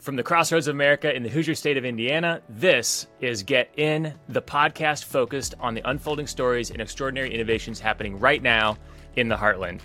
[0.00, 4.14] From the crossroads of America in the Hoosier state of Indiana, this is Get In,
[4.30, 8.78] the podcast focused on the unfolding stories and extraordinary innovations happening right now
[9.16, 9.80] in the heartland.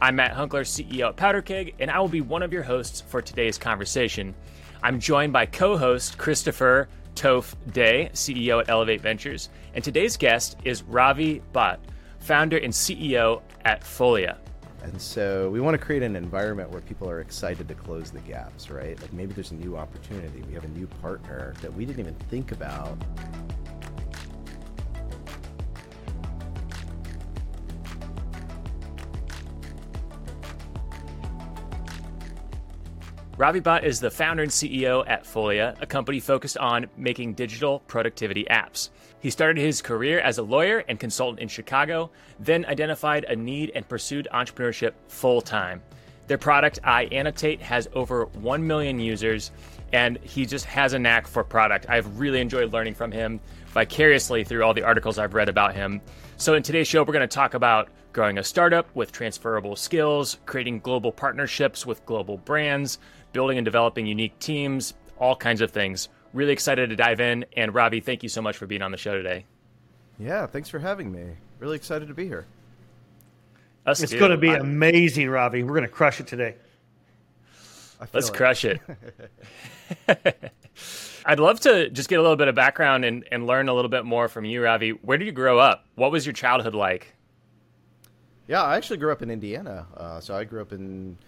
[0.00, 3.20] I'm Matt Hunckler, CEO at Powderkeg, and I will be one of your hosts for
[3.20, 4.34] today's conversation.
[4.82, 10.56] I'm joined by co host Christopher Toph Day, CEO at Elevate Ventures, and today's guest
[10.64, 11.78] is Ravi Bhatt,
[12.20, 14.38] founder and CEO at Folia.
[14.82, 18.20] And so we want to create an environment where people are excited to close the
[18.20, 19.00] gaps, right?
[19.00, 22.14] Like maybe there's a new opportunity, we have a new partner that we didn't even
[22.30, 22.96] think about.
[33.38, 37.78] Ravi Bhatt is the founder and CEO at Folia, a company focused on making digital
[37.86, 38.90] productivity apps.
[39.20, 43.72] He started his career as a lawyer and consultant in Chicago, then identified a need
[43.74, 45.82] and pursued entrepreneurship full time.
[46.28, 49.50] Their product, iAnnotate, has over 1 million users,
[49.92, 51.86] and he just has a knack for product.
[51.88, 56.00] I've really enjoyed learning from him vicariously through all the articles I've read about him.
[56.36, 60.38] So, in today's show, we're going to talk about growing a startup with transferable skills,
[60.46, 62.98] creating global partnerships with global brands,
[63.32, 66.08] building and developing unique teams, all kinds of things.
[66.32, 67.44] Really excited to dive in.
[67.56, 69.44] And Ravi, thank you so much for being on the show today.
[70.18, 71.36] Yeah, thanks for having me.
[71.58, 72.46] Really excited to be here.
[73.86, 75.62] Us it's going to be I, amazing, Ravi.
[75.62, 76.56] We're going to crush it today.
[78.12, 78.80] Let's crush it.
[81.24, 83.88] I'd love to just get a little bit of background and, and learn a little
[83.88, 84.90] bit more from you, Ravi.
[84.90, 85.86] Where did you grow up?
[85.94, 87.14] What was your childhood like?
[88.46, 89.86] Yeah, I actually grew up in Indiana.
[89.96, 91.18] Uh, so I grew up in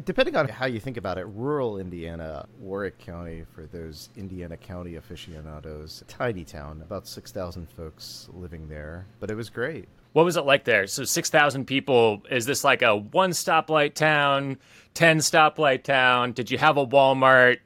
[0.00, 4.96] depending on how you think about it, rural Indiana, Warwick County, for those Indiana County
[4.96, 9.88] aficionados, tiny town, about 6,000 folks living there, but it was great.
[10.12, 10.86] What was it like there?
[10.86, 14.58] So 6,000 people, is this like a one stoplight town,
[14.94, 16.32] 10 stoplight town?
[16.32, 17.58] Did you have a Walmart?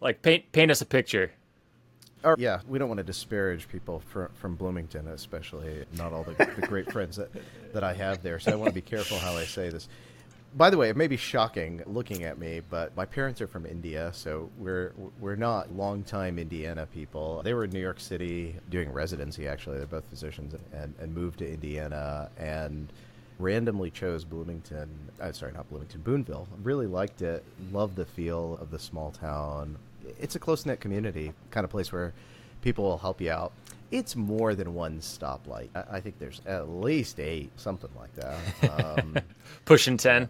[0.00, 1.32] Like, paint, paint us a picture.
[2.24, 6.32] Oh, yeah, we don't want to disparage people from, from Bloomington, especially not all the,
[6.58, 7.30] the great friends that,
[7.72, 8.38] that I have there.
[8.38, 9.88] So I want to be careful how I say this
[10.56, 13.66] by the way, it may be shocking looking at me, but my parents are from
[13.66, 17.42] India, so we're we're not longtime Indiana people.
[17.42, 19.48] They were in New York City doing residency.
[19.48, 22.92] Actually, they're both physicians, and, and moved to Indiana and
[23.38, 24.88] randomly chose Bloomington.
[25.20, 26.46] Uh, sorry, not Bloomington, Boonville.
[26.62, 27.44] Really liked it.
[27.72, 29.76] Loved the feel of the small town.
[30.20, 32.12] It's a close knit community, kind of place where
[32.62, 33.52] people will help you out.
[33.90, 35.68] It's more than one stoplight.
[35.74, 38.38] I, I think there's at least eight, something like that.
[38.98, 39.16] Um,
[39.64, 40.28] Pushing ten.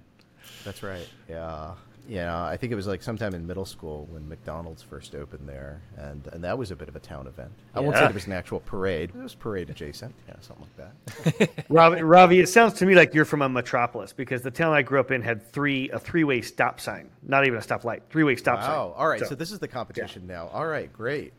[0.64, 1.08] That's right.
[1.28, 1.74] Yeah.
[2.06, 5.80] Yeah, I think it was like sometime in middle school when McDonald's first opened there,
[5.96, 7.50] and and that was a bit of a town event.
[7.74, 11.46] I won't say it was an actual parade; it was parade adjacent, yeah, something like
[11.46, 11.64] that.
[11.70, 14.82] Ravi, Ravi, it sounds to me like you're from a metropolis because the town I
[14.82, 18.02] grew up in had three a three way stop sign, not even a stop light,
[18.10, 18.66] three way stop wow.
[18.66, 18.76] sign.
[18.76, 19.20] Oh, all right.
[19.20, 20.34] So, so, this is the competition yeah.
[20.34, 20.48] now.
[20.48, 21.32] All right, great.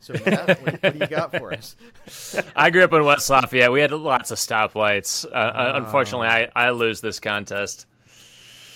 [0.00, 1.76] So Matt, what, what, do you got for us?
[2.56, 3.72] I grew up in West Lafayette.
[3.72, 5.24] We had lots of stoplights.
[5.24, 7.86] Uh, uh, unfortunately, I I lose this contest.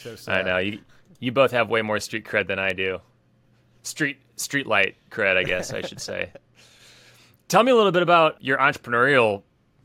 [0.03, 0.41] So sad.
[0.41, 0.81] I know you.
[1.21, 2.99] You both have way more street cred than I do.
[3.83, 6.31] Street street light cred, I guess I should say.
[7.49, 9.43] Tell me a little bit about your entrepreneurial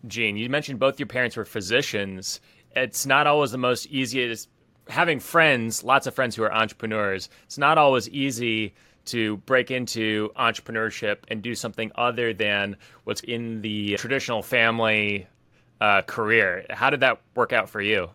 [0.08, 0.38] gene.
[0.38, 2.40] You mentioned both your parents were physicians.
[2.76, 4.50] It's not always the most easiest
[4.90, 7.30] having friends, lots of friends who are entrepreneurs.
[7.44, 8.74] It's not always easy
[9.06, 15.28] to break into entrepreneurship and do something other than what's in the traditional family
[15.82, 16.66] uh, career.
[16.70, 18.10] How did that work out for you?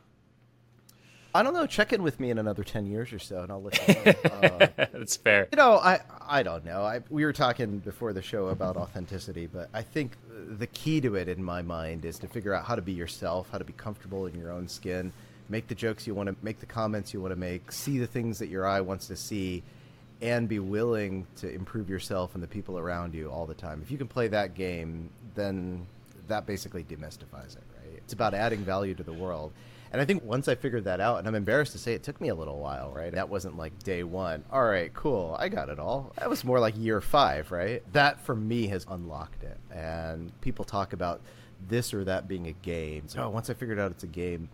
[1.34, 1.66] I don't know.
[1.66, 3.70] Check in with me in another ten years or so, and I'll know.
[4.06, 5.48] Uh, That's fair.
[5.50, 6.82] You know, I I don't know.
[6.82, 10.16] I, we were talking before the show about authenticity, but I think
[10.59, 13.48] the key to it, in my mind, is to figure out how to be yourself,
[13.50, 15.12] how to be comfortable in your own skin,
[15.48, 18.06] make the jokes you want to make, the comments you want to make, see the
[18.06, 19.62] things that your eye wants to see,
[20.21, 23.81] and be willing to improve yourself and the people around you all the time.
[23.82, 25.87] If you can play that game, then
[26.28, 27.97] that basically demystifies it, right?
[27.97, 29.53] It's about adding value to the world
[29.92, 32.19] and I think once I figured that out, and I'm embarrassed to say it took
[32.19, 33.12] me a little while, right?
[33.12, 34.42] That wasn't like day one.
[34.50, 36.12] All right, cool, I got it all.
[36.18, 37.83] That was more like year five, right?
[37.92, 39.59] That for me has unlocked it.
[39.71, 41.21] And people talk about
[41.68, 43.04] this or that being a game.
[43.06, 44.48] So once I figured out it's a game,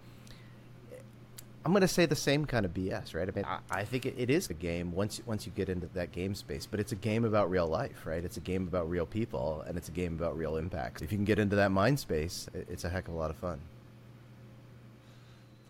[1.64, 3.28] I'm going to say the same kind of BS, right?
[3.28, 5.86] I mean, I, I think it, it is a game once once you get into
[5.94, 8.24] that game space, but it's a game about real life, right?
[8.24, 11.00] It's a game about real people, and it's a game about real impact.
[11.00, 13.36] If you can get into that mind space, it's a heck of a lot of
[13.36, 13.60] fun.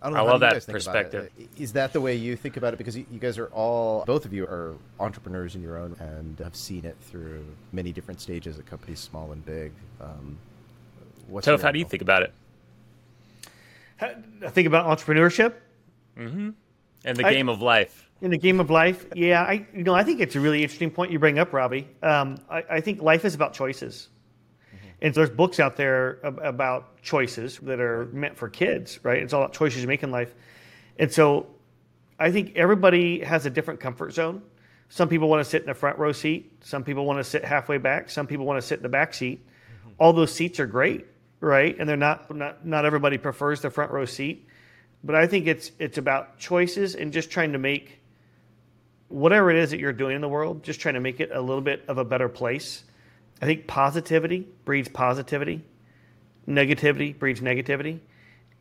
[0.00, 1.30] I, I love that perspective.
[1.56, 2.76] Is that the way you think about it?
[2.76, 6.54] Because you guys are all, both of you are entrepreneurs in your own and have
[6.54, 9.72] seen it through many different stages at companies, small and big.
[10.00, 10.38] Um,
[11.32, 12.32] Toph, how do you think about it?
[14.00, 14.14] I
[14.48, 15.54] think about entrepreneurship.
[16.16, 16.50] Mm-hmm.
[17.04, 18.04] And the I- game of life.
[18.20, 20.90] In the game of life, yeah, I you know I think it's a really interesting
[20.90, 21.86] point you bring up, Ravi.
[22.02, 24.08] Um, I, I think life is about choices,
[25.00, 29.22] and there's books out there about choices that are meant for kids, right?
[29.22, 30.34] It's all about choices you make in life,
[30.98, 31.46] and so
[32.18, 34.42] I think everybody has a different comfort zone.
[34.88, 36.64] Some people want to sit in the front row seat.
[36.64, 38.10] Some people want to sit halfway back.
[38.10, 39.46] Some people want to sit in the back seat.
[39.46, 39.90] Mm-hmm.
[39.98, 41.06] All those seats are great,
[41.40, 41.76] right?
[41.78, 44.48] And they're not not not everybody prefers the front row seat,
[45.04, 48.00] but I think it's it's about choices and just trying to make
[49.08, 51.40] whatever it is that you're doing in the world, just trying to make it a
[51.40, 52.84] little bit of a better place.
[53.40, 55.64] I think positivity breeds positivity,
[56.48, 58.00] negativity breeds negativity,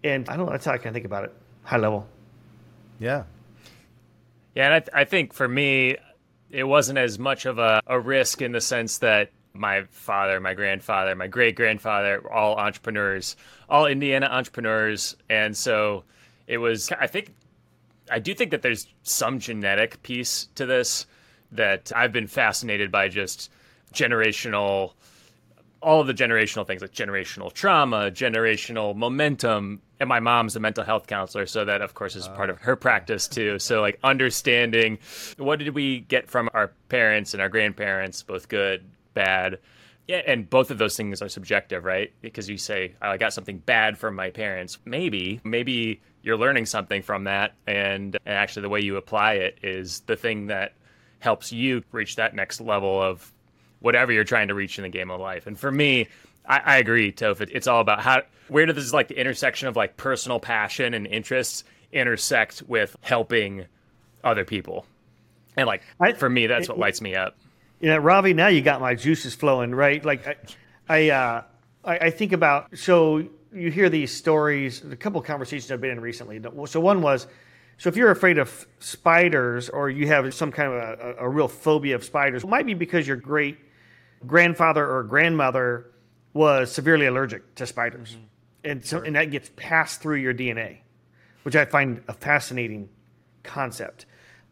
[0.03, 0.51] and I don't know.
[0.51, 1.33] That's how I kind of think about it,
[1.63, 2.07] high level.
[2.99, 3.23] Yeah.
[4.55, 5.97] Yeah, and I, th- I think for me,
[6.49, 10.53] it wasn't as much of a, a risk in the sense that my father, my
[10.53, 13.35] grandfather, my great grandfather were all entrepreneurs,
[13.69, 15.15] all Indiana entrepreneurs.
[15.29, 16.03] And so
[16.47, 17.33] it was, I think,
[18.09, 21.05] I do think that there's some genetic piece to this
[21.51, 23.51] that I've been fascinated by just
[23.97, 24.93] generational
[25.81, 29.81] all of the generational things like generational trauma, generational momentum.
[29.99, 32.35] And my mom's a mental health counselor, so that of course is ah.
[32.35, 33.59] part of her practice too.
[33.59, 34.99] So like understanding
[35.37, 38.83] what did we get from our parents and our grandparents, both good,
[39.13, 39.59] bad.
[40.07, 42.13] Yeah, and both of those things are subjective, right?
[42.21, 44.77] Because you say, oh, I got something bad from my parents.
[44.85, 47.55] Maybe, maybe you're learning something from that.
[47.65, 50.73] And, and actually, the way you apply it is the thing that
[51.19, 53.33] helps you reach that next level of
[53.79, 55.47] whatever you're trying to reach in the game of life.
[55.47, 56.07] And for me,
[56.45, 57.41] I, I agree, Toph.
[57.41, 60.93] It, it's all about how where does this like the intersection of like personal passion
[60.93, 63.65] and interests intersect with helping
[64.23, 64.85] other people.
[65.55, 67.35] And like I- for me, that's what lights me up.
[67.79, 70.03] You know, Ravi, now you got my juices flowing, right?
[70.03, 70.35] Like, I,
[70.89, 71.43] I, uh,
[71.85, 74.83] I, I think about so you hear these stories.
[74.83, 76.41] A couple of conversations I've been in recently.
[76.65, 77.27] So one was,
[77.77, 81.47] so if you're afraid of spiders or you have some kind of a, a, real
[81.47, 83.57] phobia of spiders, it might be because your great
[84.25, 85.91] grandfather or grandmother
[86.33, 88.15] was severely allergic to spiders,
[88.63, 90.77] and so and that gets passed through your DNA,
[91.43, 92.89] which I find a fascinating
[93.43, 94.05] concept.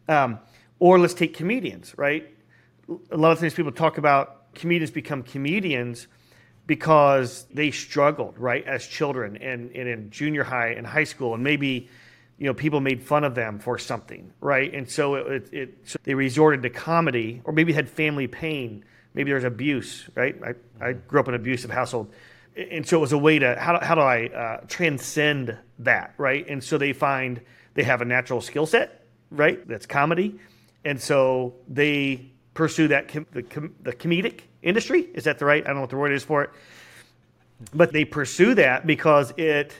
[0.08, 0.38] Um,
[0.78, 2.32] or let's take comedians, right?
[3.10, 6.06] a lot of times people talk about comedians become comedians
[6.66, 11.44] because they struggled right as children and, and in junior high and high school and
[11.44, 11.88] maybe
[12.38, 15.78] you know people made fun of them for something right and so it, it, it
[15.84, 18.84] so they resorted to comedy or maybe had family pain
[19.16, 20.54] maybe there's abuse right i,
[20.88, 22.12] I grew up in an abusive household
[22.56, 26.14] and so it was a way to how, do- how do i uh, transcend that
[26.18, 27.40] right and so they find
[27.74, 30.38] they have a natural skill set right that's comedy
[30.84, 35.08] and so they pursue that com- the, com- the comedic industry.
[35.14, 35.62] Is that the right?
[35.62, 36.50] I don't know what the word is for it,
[37.74, 39.74] but they pursue that because it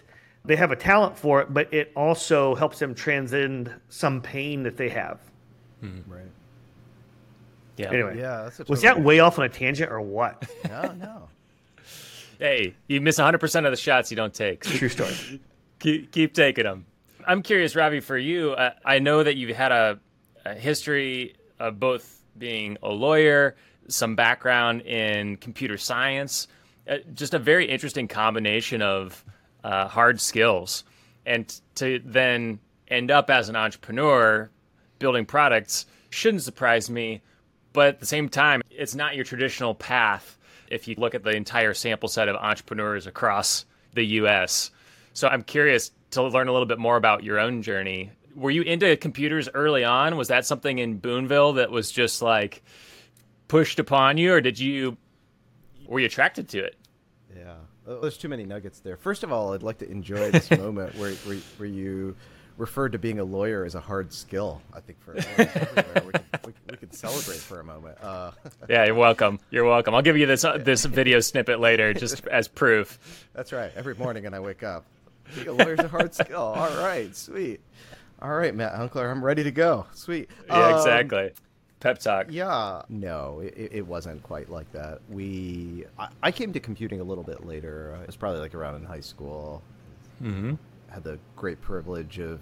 [0.44, 4.77] they have a talent for it, but it also helps them transcend some pain that
[4.77, 5.19] they have.
[6.06, 6.23] Right.
[7.76, 7.93] Yeah.
[7.93, 10.43] Anyway, Yeah, that's a was that way off on a tangent or what?
[10.69, 11.28] No, no.
[12.38, 14.62] Hey, you miss 100% of the shots you don't take.
[14.62, 15.40] True story.
[15.78, 16.84] keep, keep taking them.
[17.26, 18.52] I'm curious, Ravi, for you.
[18.52, 19.99] Uh, I know that you've had a,
[20.44, 23.56] a history of both being a lawyer,
[23.88, 26.49] some background in computer science,
[26.88, 29.25] uh, just a very interesting combination of
[29.64, 30.84] uh, hard skills.
[31.25, 32.58] And to then
[32.88, 34.50] end up as an entrepreneur
[34.99, 37.23] building products shouldn't surprise me.
[37.76, 40.38] But at the same time, it's not your traditional path
[40.71, 44.71] if you look at the entire sample set of entrepreneurs across the US.
[45.12, 48.12] So I'm curious to learn a little bit more about your own journey.
[48.35, 50.16] Were you into computers early on?
[50.16, 52.64] Was that something in Boonville that was just like
[53.47, 54.97] pushed upon you, or did you
[55.87, 56.76] were you attracted to it?
[57.37, 57.56] Yeah,
[57.87, 58.97] there's too many nuggets there.
[58.97, 62.16] First of all, I'd like to enjoy this moment where, where where you
[62.58, 64.62] referred to being a lawyer as a hard skill.
[64.72, 67.98] I think for we, can, we, we could celebrate for a moment.
[68.02, 68.30] Uh,
[68.68, 69.38] Yeah, you're welcome.
[69.50, 69.94] You're welcome.
[69.94, 72.98] I'll give you this uh, this video snippet later, just as proof.
[73.34, 73.70] that's right.
[73.76, 74.84] Every morning when I wake up,
[75.34, 76.40] being a lawyer's a hard skill.
[76.40, 77.60] All right, sweet.
[78.22, 79.86] All right, Matt Hunckler, I'm ready to go.
[79.92, 80.30] Sweet.
[80.46, 81.32] Yeah, Um, exactly.
[81.80, 82.28] Pep talk.
[82.30, 85.00] Yeah, no, it, it wasn't quite like that.
[85.10, 87.98] We, I, I came to computing a little bit later.
[88.00, 89.62] It was probably like around in high school.
[90.22, 90.54] Mm-hmm.
[90.88, 92.40] Had the great privilege of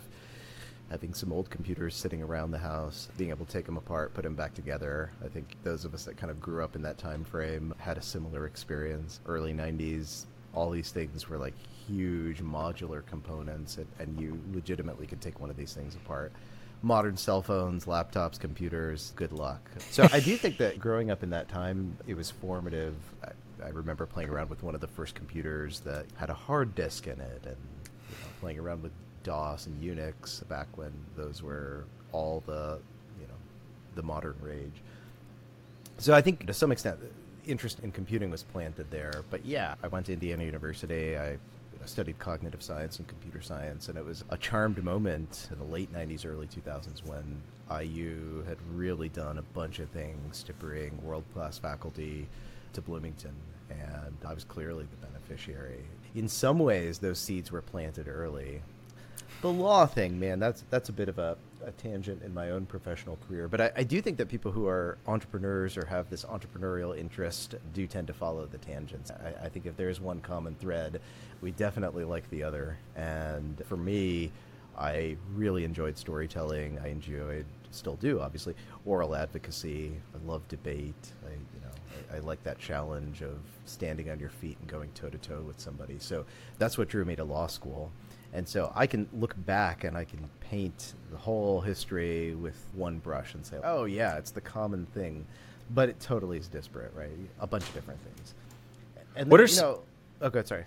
[0.90, 4.22] having some old computers sitting around the house, being able to take them apart, put
[4.22, 5.10] them back together.
[5.24, 7.98] I think those of us that kind of grew up in that time frame had
[7.98, 9.20] a similar experience.
[9.26, 11.54] Early '90s, all these things were like
[11.86, 16.32] huge modular components, and, and you legitimately could take one of these things apart
[16.84, 19.70] modern cell phones, laptops, computers, good luck.
[19.90, 22.94] So I do think that growing up in that time, it was formative.
[23.24, 23.30] I,
[23.64, 27.06] I remember playing around with one of the first computers that had a hard disk
[27.06, 27.56] in it and
[28.44, 32.78] playing around with DOS and Unix back when those were all the,
[33.18, 33.38] you know,
[33.94, 34.82] the modern rage.
[35.96, 36.98] So I think to some extent,
[37.46, 39.22] interest in computing was planted there.
[39.30, 41.16] But yeah, I went to Indiana University.
[41.16, 41.38] I
[41.86, 45.90] studied cognitive science and computer science, and it was a charmed moment in the late
[45.94, 47.40] 90s, early 2000s when
[47.82, 52.26] IU had really done a bunch of things to bring world class faculty
[52.74, 53.34] to Bloomington,
[53.70, 55.84] and I was clearly the beneficiary.
[56.14, 58.62] In some ways, those seeds were planted early.
[59.40, 62.66] The law thing, man, that's that's a bit of a, a tangent in my own
[62.66, 63.48] professional career.
[63.48, 67.56] But I, I do think that people who are entrepreneurs or have this entrepreneurial interest
[67.74, 69.10] do tend to follow the tangents.
[69.10, 71.00] I, I think if there's one common thread,
[71.40, 72.78] we definitely like the other.
[72.96, 74.32] And for me,
[74.78, 76.78] I really enjoyed storytelling.
[76.82, 78.54] I enjoyed, still do, obviously,
[78.86, 79.92] oral advocacy.
[80.14, 81.12] I love debate.
[81.26, 81.32] I,
[82.12, 85.42] I, I like that challenge of standing on your feet and going toe to toe
[85.42, 85.96] with somebody.
[85.98, 86.24] So
[86.58, 87.90] that's what drew me to law school.
[88.32, 92.98] And so I can look back and I can paint the whole history with one
[92.98, 95.24] brush and say, oh, yeah, it's the common thing.
[95.70, 97.10] But it totally is disparate, right?
[97.40, 98.34] A bunch of different things.
[99.16, 99.80] And what then, are you know,
[100.20, 100.64] oh, good, sorry.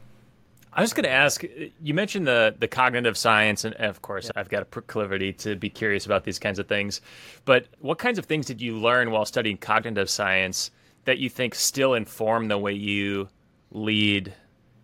[0.74, 1.44] I was going to ask.
[1.44, 4.32] Uh, you mentioned the the cognitive science, and of course, yeah.
[4.36, 7.02] I've got a proclivity to be curious about these kinds of things.
[7.46, 10.72] But what kinds of things did you learn while studying cognitive science
[11.08, 13.30] that you think still inform the way you
[13.72, 14.34] lead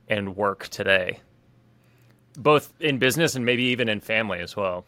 [0.08, 1.20] and work today,
[2.38, 4.86] both in business and maybe even in family as well?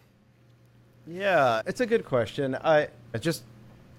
[1.05, 2.55] Yeah, it's a good question.
[2.55, 2.87] I
[3.19, 3.43] just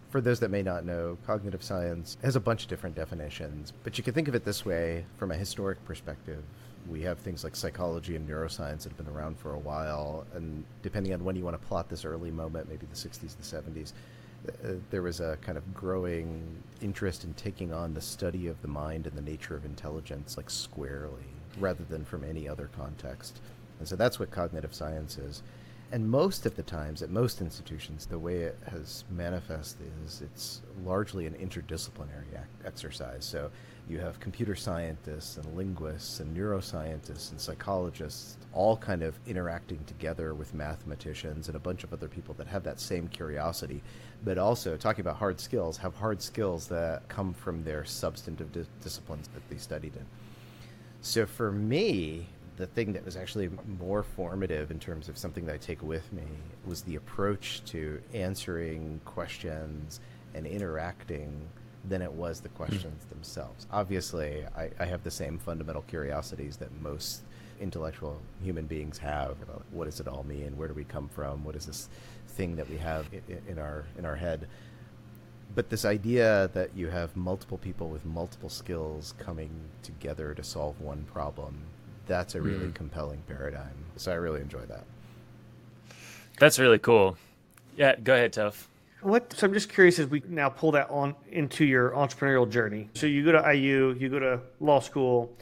[0.08, 3.98] for those that may not know, cognitive science has a bunch of different definitions, but
[3.98, 6.42] you can think of it this way from a historic perspective
[6.88, 10.64] we have things like psychology and neuroscience that have been around for a while, and
[10.82, 13.92] depending on when you want to plot this early moment, maybe the 60s, the 70s,
[14.64, 18.68] uh, there was a kind of growing interest in taking on the study of the
[18.68, 21.24] mind and the nature of intelligence like squarely,
[21.58, 23.40] rather than from any other context.
[23.78, 25.42] And so that's what cognitive science is.
[25.92, 30.62] And most of the times, at most institutions, the way it has manifested is it's
[30.84, 33.24] largely an interdisciplinary ac- exercise.
[33.24, 33.52] So
[33.88, 40.34] you have computer scientists and linguists and neuroscientists and psychologists all kind of interacting together
[40.34, 43.80] with mathematicians and a bunch of other people that have that same curiosity,
[44.24, 48.64] but also talking about hard skills, have hard skills that come from their substantive di-
[48.82, 50.06] disciplines that they studied in.
[51.00, 52.26] So for me,
[52.56, 56.10] the thing that was actually more formative in terms of something that I take with
[56.12, 56.24] me
[56.64, 60.00] was the approach to answering questions
[60.34, 61.48] and interacting
[61.88, 63.08] than it was the questions mm.
[63.10, 63.66] themselves.
[63.70, 67.22] Obviously, I, I, have the same fundamental curiosities that most
[67.60, 71.44] intellectual human beings have about what does it all mean, where do we come from,
[71.44, 71.88] what is this
[72.28, 74.46] thing that we have in, in our in our head.
[75.54, 79.50] But this idea that you have multiple people with multiple skills coming
[79.82, 81.62] together to solve one problem,
[82.06, 82.74] that's a really mm.
[82.74, 83.74] compelling paradigm.
[83.96, 84.84] So I really enjoy that.
[86.38, 87.16] That's really cool.
[87.76, 88.66] Yeah, go ahead, Toph.
[89.02, 89.32] What?
[89.32, 92.88] So I'm just curious as we now pull that on into your entrepreneurial journey.
[92.94, 95.32] So you go to IU, you go to law school,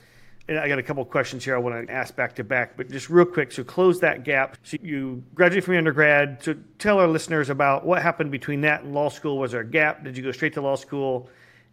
[0.49, 2.91] and I got a couple questions here I want to ask back to back, but
[2.91, 3.53] just real quick.
[3.53, 4.59] So close that gap.
[4.65, 6.43] So you graduate from undergrad.
[6.43, 9.39] So tell our listeners about what happened between that and law school.
[9.39, 10.05] Was there a gap?
[10.05, 11.31] Did you go straight to law school?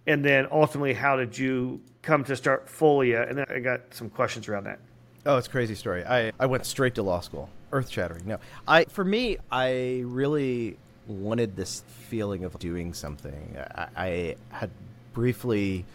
[0.07, 3.29] And then ultimately, how did you come to start Folia?
[3.29, 4.79] And then I got some questions around that.
[5.25, 6.03] Oh, it's crazy story.
[6.03, 7.49] I, I went straight to law school.
[7.71, 8.25] Earth shattering.
[8.25, 10.77] No, I for me, I really
[11.07, 13.55] wanted this feeling of doing something.
[13.75, 14.71] I, I had
[15.13, 15.85] briefly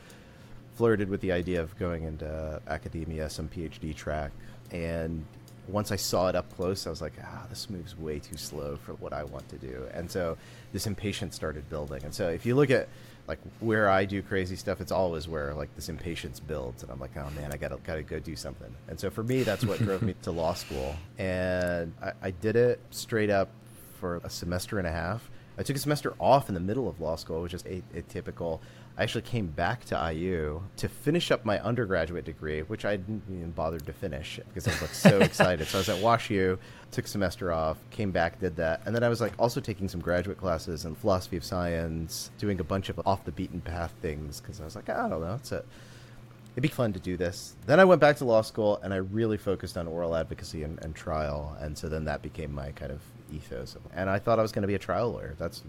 [0.77, 4.31] flirted with the idea of going into academia, some PhD track,
[4.71, 5.25] and
[5.69, 8.77] once I saw it up close, I was like, ah, this moves way too slow
[8.77, 9.87] for what I want to do.
[9.93, 10.37] And so
[10.73, 12.05] this impatience started building.
[12.05, 12.89] And so if you look at
[13.29, 17.01] like where I do crazy stuff, it's always where like this impatience builds, and I'm
[17.01, 18.73] like, oh man, I gotta gotta go do something.
[18.89, 22.57] And so for me, that's what drove me to law school, and I, I did
[22.57, 23.49] it straight up
[24.01, 25.29] for a semester and a half.
[25.59, 28.61] I took a semester off in the middle of law school, which is atypical.
[28.99, 33.25] I actually came back to IU to finish up my undergraduate degree, which I didn't
[33.31, 35.67] even bother to finish because I was like so excited.
[35.67, 36.59] So I was at Wash U,
[36.93, 39.89] took a semester off, came back, did that, and then I was like also taking
[39.89, 43.93] some graduate classes in philosophy of science, doing a bunch of off the beaten path
[44.01, 45.63] things because I was like, I don't know, it's a
[46.57, 47.55] it'd be fun to do this.
[47.67, 50.83] Then I went back to law school and I really focused on oral advocacy and,
[50.83, 53.77] and trial, and so then that became my kind of ethos.
[53.95, 55.35] And I thought I was going to be a trial lawyer.
[55.39, 55.63] That's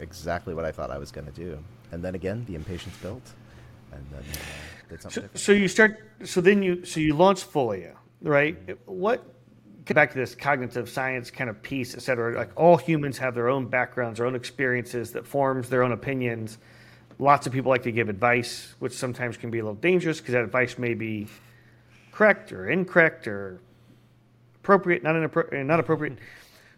[0.00, 1.58] exactly what I thought I was going to do.
[1.92, 3.22] And then again, the impatience built,
[3.92, 5.22] and then uh, did something.
[5.34, 6.10] So, so, you start.
[6.24, 6.84] So then you.
[6.84, 8.56] So you launch Folia, right?
[8.86, 9.24] What?
[9.84, 12.36] Get back to this cognitive science kind of piece, et cetera.
[12.36, 16.58] Like all humans have their own backgrounds, their own experiences that forms their own opinions.
[17.20, 20.32] Lots of people like to give advice, which sometimes can be a little dangerous because
[20.32, 21.28] that advice may be
[22.10, 23.60] correct or incorrect or
[24.56, 26.18] appropriate, not inappropriate, not appropriate.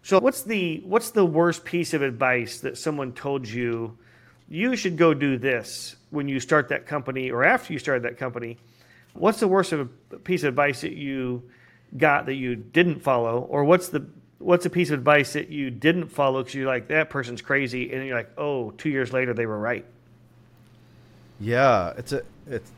[0.03, 3.97] So what's the what's the worst piece of advice that someone told you
[4.49, 8.19] you should go do this when you start that company or after you started that
[8.19, 8.59] company?
[9.15, 9.91] What's the worst of
[10.25, 11.43] piece of advice that you
[11.97, 14.07] got that you didn't follow, or what's the
[14.39, 17.93] what's a piece of advice that you didn't follow because you're like that person's crazy,
[17.93, 19.85] and you're like, oh, two years later they were right.
[21.41, 22.71] Yeah, it's a it's.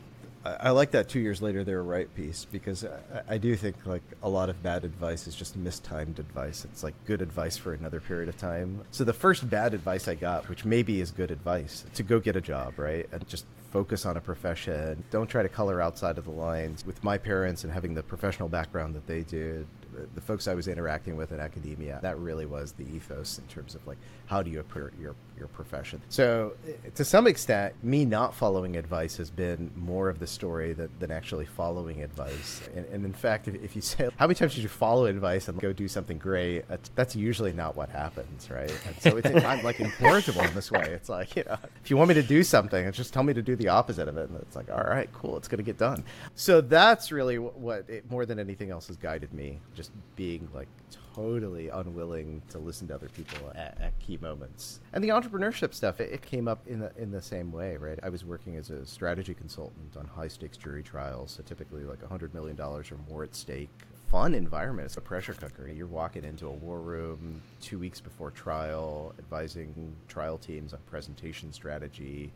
[0.43, 3.75] I like that two years later they were right piece because I, I, do think
[3.85, 6.65] like a lot of bad advice is just mistimed advice.
[6.65, 8.81] It's like good advice for another period of time.
[8.89, 12.35] So the first bad advice I got, which maybe is good advice, to go get
[12.35, 15.03] a job, right, and just focus on a profession.
[15.11, 16.85] Don't try to color outside of the lines.
[16.85, 19.67] With my parents and having the professional background that they did,
[20.13, 23.75] the folks I was interacting with in academia, that really was the ethos in terms
[23.75, 25.99] of like how do you approach your your profession.
[26.09, 30.73] So eh, to some extent, me not following advice has been more of the story
[30.73, 32.61] than, than actually following advice.
[32.75, 35.47] And, and in fact, if, if, you say how many times did you follow advice
[35.47, 38.71] and go do something great, that's, that's usually not what happens, right?
[38.85, 40.85] And so it's I'm like incorrigible in this way.
[40.91, 43.41] It's like you know, if you want me to do something, just tell me to
[43.41, 46.03] do the opposite of it, and it's like all right, cool, it's gonna get done.
[46.35, 49.80] So that's really what, it, more than anything else has guided me just
[50.15, 50.67] being like
[51.13, 54.79] totally unwilling to listen to other people at, at key moments.
[54.93, 57.99] And the entrepreneurship stuff, it, it, came up in the in the same way, right?
[58.03, 62.03] I was working as a strategy consultant on high stakes jury trials, so typically like
[62.07, 63.69] hundred million dollars or more at stake.
[64.09, 64.87] Fun environment.
[64.87, 65.69] It's a pressure cooker.
[65.69, 71.53] You're walking into a war room two weeks before trial, advising trial teams on presentation
[71.53, 72.31] strategy.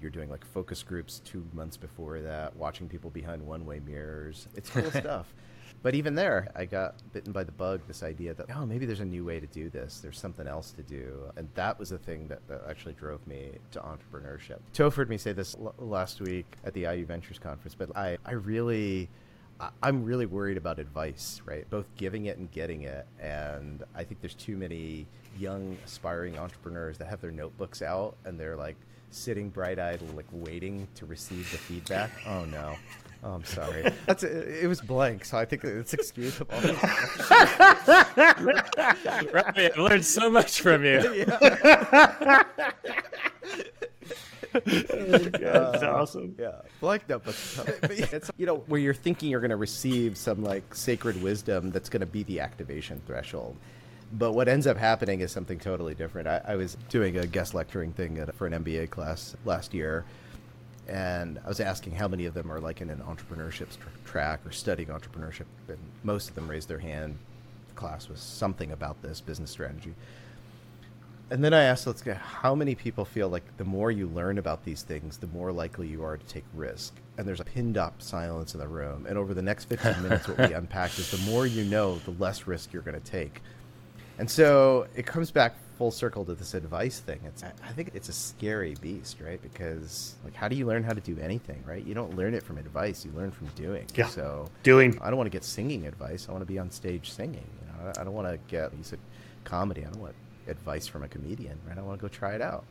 [0.00, 4.46] You're doing like focus groups two months before that, watching people behind one way mirrors.
[4.54, 5.32] It's cool stuff.
[5.86, 7.80] But even there, I got bitten by the bug.
[7.86, 10.00] This idea that oh, maybe there's a new way to do this.
[10.00, 13.52] There's something else to do, and that was the thing that, that actually drove me
[13.70, 14.58] to entrepreneurship.
[14.74, 18.18] Toph heard me say this l- last week at the IU Ventures conference, but I
[18.26, 19.08] I really
[19.80, 21.70] I'm really worried about advice, right?
[21.70, 23.06] Both giving it and getting it.
[23.20, 25.06] And I think there's too many
[25.38, 28.76] young, aspiring entrepreneurs that have their notebooks out and they're like
[29.12, 32.10] sitting bright eyed, like waiting to receive the feedback.
[32.26, 32.74] Oh no.
[33.26, 33.90] Oh, I'm sorry.
[34.06, 36.54] That's it was blank, so I think it's excusable.
[39.32, 41.26] Ravi, I've learned so much from you.
[44.64, 45.70] Yeah.
[45.70, 46.34] That's uh, awesome.
[46.38, 47.36] Yeah, blank no, but
[47.90, 51.90] it's you know where you're thinking you're going to receive some like sacred wisdom that's
[51.90, 53.54] going to be the activation threshold.
[54.14, 56.26] But what ends up happening is something totally different.
[56.26, 60.06] I, I was doing a guest lecturing thing at, for an MBA class last year,
[60.88, 63.68] and I was asking how many of them are like in an entrepreneurship
[64.04, 67.18] track or studying entrepreneurship, and most of them raised their hand.
[67.68, 69.94] The class was something about this business strategy.
[71.28, 74.38] And then I asked, let's get how many people feel like the more you learn
[74.38, 76.94] about these things, the more likely you are to take risk.
[77.18, 79.06] And there's a pinned up silence in the room.
[79.08, 82.12] And over the next 15 minutes, what we unpacked is the more you know, the
[82.12, 83.42] less risk you're going to take.
[84.18, 87.20] And so it comes back full circle to this advice thing.
[87.24, 89.40] It's I think it's a scary beast, right?
[89.40, 91.84] Because like how do you learn how to do anything, right?
[91.84, 93.86] You don't learn it from advice, you learn from doing.
[93.94, 94.06] Yeah.
[94.06, 94.98] So doing.
[95.02, 96.26] I don't want to get singing advice.
[96.28, 97.46] I want to be on stage singing.
[97.60, 98.98] You know, I don't want to get you said
[99.44, 99.82] comedy.
[99.84, 100.14] I don't want
[100.48, 101.76] advice from a comedian, right?
[101.76, 102.64] I want to go try it out.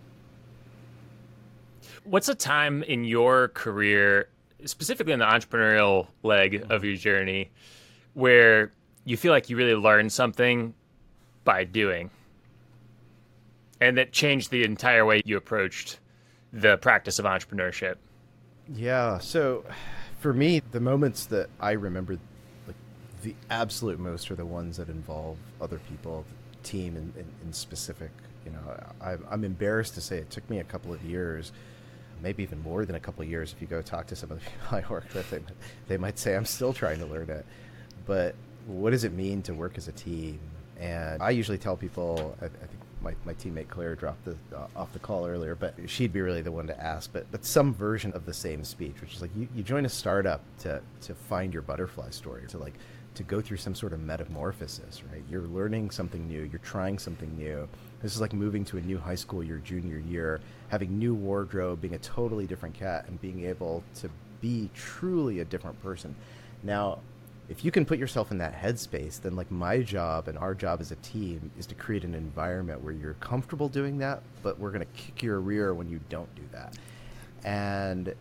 [2.04, 4.30] What's a time in your career,
[4.65, 7.52] specifically in the entrepreneurial leg of your journey,
[8.13, 8.72] where
[9.04, 10.74] you feel like you really learned something
[11.44, 12.10] by doing?
[13.86, 16.00] And that changed the entire way you approached
[16.52, 17.95] the practice of entrepreneurship.
[18.74, 19.19] Yeah.
[19.19, 19.63] So
[20.19, 22.17] for me, the moments that I remember
[22.65, 22.76] like
[23.21, 26.26] the absolute most are the ones that involve other people,
[26.63, 28.10] team in, in, in specific.
[28.43, 28.60] You know,
[29.02, 31.52] I, I'm embarrassed to say it took me a couple of years,
[32.24, 33.54] maybe even more than a couple of years.
[33.54, 35.41] If you go talk to some of the people I work with, they,
[35.88, 37.45] they might say I'm still trying to learn it.
[38.08, 38.34] But
[38.65, 40.39] what does it mean to work as a team?
[40.80, 44.68] And I usually tell people, I, I think my, my teammate Claire dropped the uh,
[44.76, 47.13] off the call earlier, but she'd be really the one to ask.
[47.13, 49.89] But but some version of the same speech, which is like you, you join a
[49.89, 52.74] startup to to find your butterfly story, to like
[53.13, 55.24] to go through some sort of metamorphosis, right?
[55.30, 57.70] You're learning something new, you're trying something new.
[58.02, 61.80] This is like moving to a new high school your junior year, having new wardrobe,
[61.80, 64.10] being a totally different cat, and being able to
[64.41, 66.13] be truly a different person.
[66.63, 67.00] Now,
[67.47, 70.81] if you can put yourself in that headspace, then like my job and our job
[70.81, 74.71] as a team is to create an environment where you're comfortable doing that, but we're
[74.71, 76.75] going to kick your rear when you don't do that.
[77.43, 78.13] And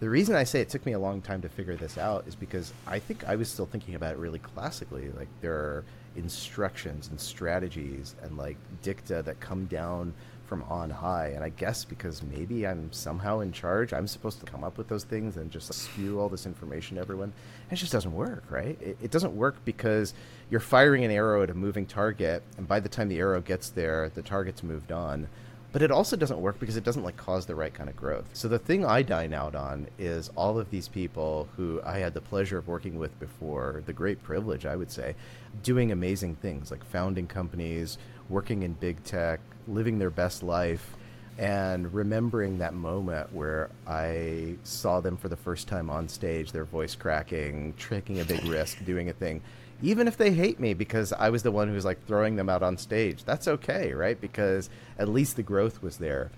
[0.00, 2.34] the reason I say it took me a long time to figure this out is
[2.34, 5.10] because I think I was still thinking about it really classically.
[5.16, 10.12] Like there are instructions and strategies and like dicta that come down
[10.48, 11.28] from on high.
[11.28, 14.88] And I guess because maybe I'm somehow in charge, I'm supposed to come up with
[14.88, 17.32] those things and just spew all this information to everyone.
[17.70, 18.80] It just doesn't work, right?
[18.80, 20.14] It, it doesn't work because
[20.50, 23.68] you're firing an arrow at a moving target, and by the time the arrow gets
[23.68, 25.28] there, the target's moved on
[25.70, 28.24] but it also doesn't work because it doesn't like cause the right kind of growth.
[28.32, 32.14] So the thing I dine out on is all of these people who I had
[32.14, 35.14] the pleasure of working with before, the great privilege I would say,
[35.62, 40.96] doing amazing things like founding companies, working in big tech, living their best life
[41.38, 46.64] and remembering that moment where I saw them for the first time on stage, their
[46.64, 49.40] voice cracking, taking a big risk, doing a thing
[49.82, 52.48] even if they hate me because I was the one who was like throwing them
[52.48, 53.24] out on stage.
[53.24, 54.20] That's okay, right?
[54.20, 56.30] Because at least the growth was there.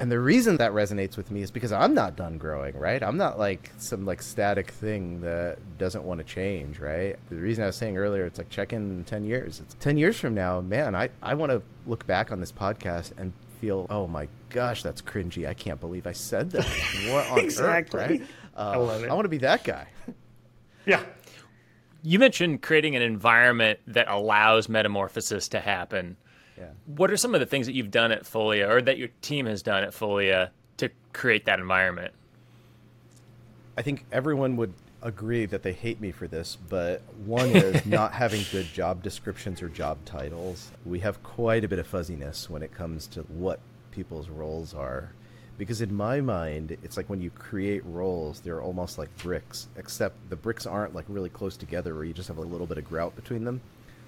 [0.00, 3.00] And the reason that resonates with me is because I'm not done growing, right?
[3.00, 7.16] I'm not like some like static thing that doesn't want to change, right?
[7.30, 9.60] The reason I was saying earlier, it's like check in 10 years.
[9.60, 13.12] It's 10 years from now, man, I, I want to look back on this podcast
[13.18, 15.48] and feel, oh my gosh, that's cringy.
[15.48, 16.64] I can't believe I said that.
[17.08, 18.00] what on exactly.
[18.00, 18.22] earth, right?
[18.56, 19.10] Uh, I love it.
[19.10, 19.86] I want to be that guy.
[20.86, 21.02] yeah.
[22.02, 26.16] You mentioned creating an environment that allows metamorphosis to happen.
[26.56, 26.68] Yeah.
[26.86, 29.46] What are some of the things that you've done at Folia or that your team
[29.46, 32.12] has done at Folia to create that environment?
[33.76, 38.12] I think everyone would agree that they hate me for this, but one is not
[38.12, 40.70] having good job descriptions or job titles.
[40.86, 45.12] We have quite a bit of fuzziness when it comes to what people's roles are
[45.56, 50.16] because in my mind it's like when you create roles they're almost like bricks except
[50.30, 52.84] the bricks aren't like really close together where you just have a little bit of
[52.84, 53.60] grout between them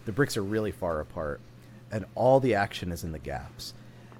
[0.04, 1.40] the bricks are really far apart
[1.90, 3.74] and all the action is in the gaps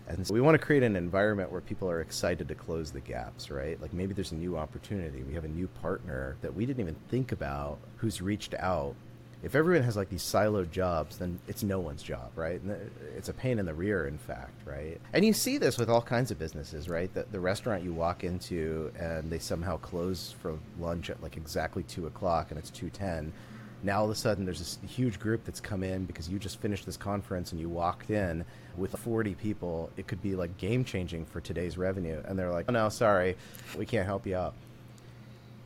[0.09, 3.01] and so we want to create an environment where people are excited to close the
[3.01, 6.67] gaps right like maybe there's a new opportunity we have a new partner that we
[6.67, 8.95] didn't even think about who's reached out
[9.43, 12.61] if everyone has like these siloed jobs, then it's no one's job, right?
[12.61, 15.01] And it's a pain in the rear, in fact, right?
[15.13, 17.13] And you see this with all kinds of businesses, right?
[17.13, 21.83] The, the restaurant you walk into and they somehow close for lunch at like exactly
[21.85, 23.33] two o'clock and it's two ten.
[23.83, 26.61] Now all of a sudden there's this huge group that's come in because you just
[26.61, 28.45] finished this conference and you walked in
[28.77, 29.91] with 40 people.
[29.97, 33.37] It could be like game changing for today's revenue, and they're like, "Oh no, sorry,
[33.77, 34.55] we can't help you out."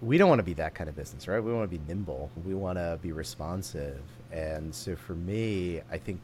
[0.02, 1.42] we don't want to be that kind of business, right?
[1.42, 2.30] We want to be nimble.
[2.46, 4.00] We want to be responsive.
[4.32, 6.22] And so for me, I think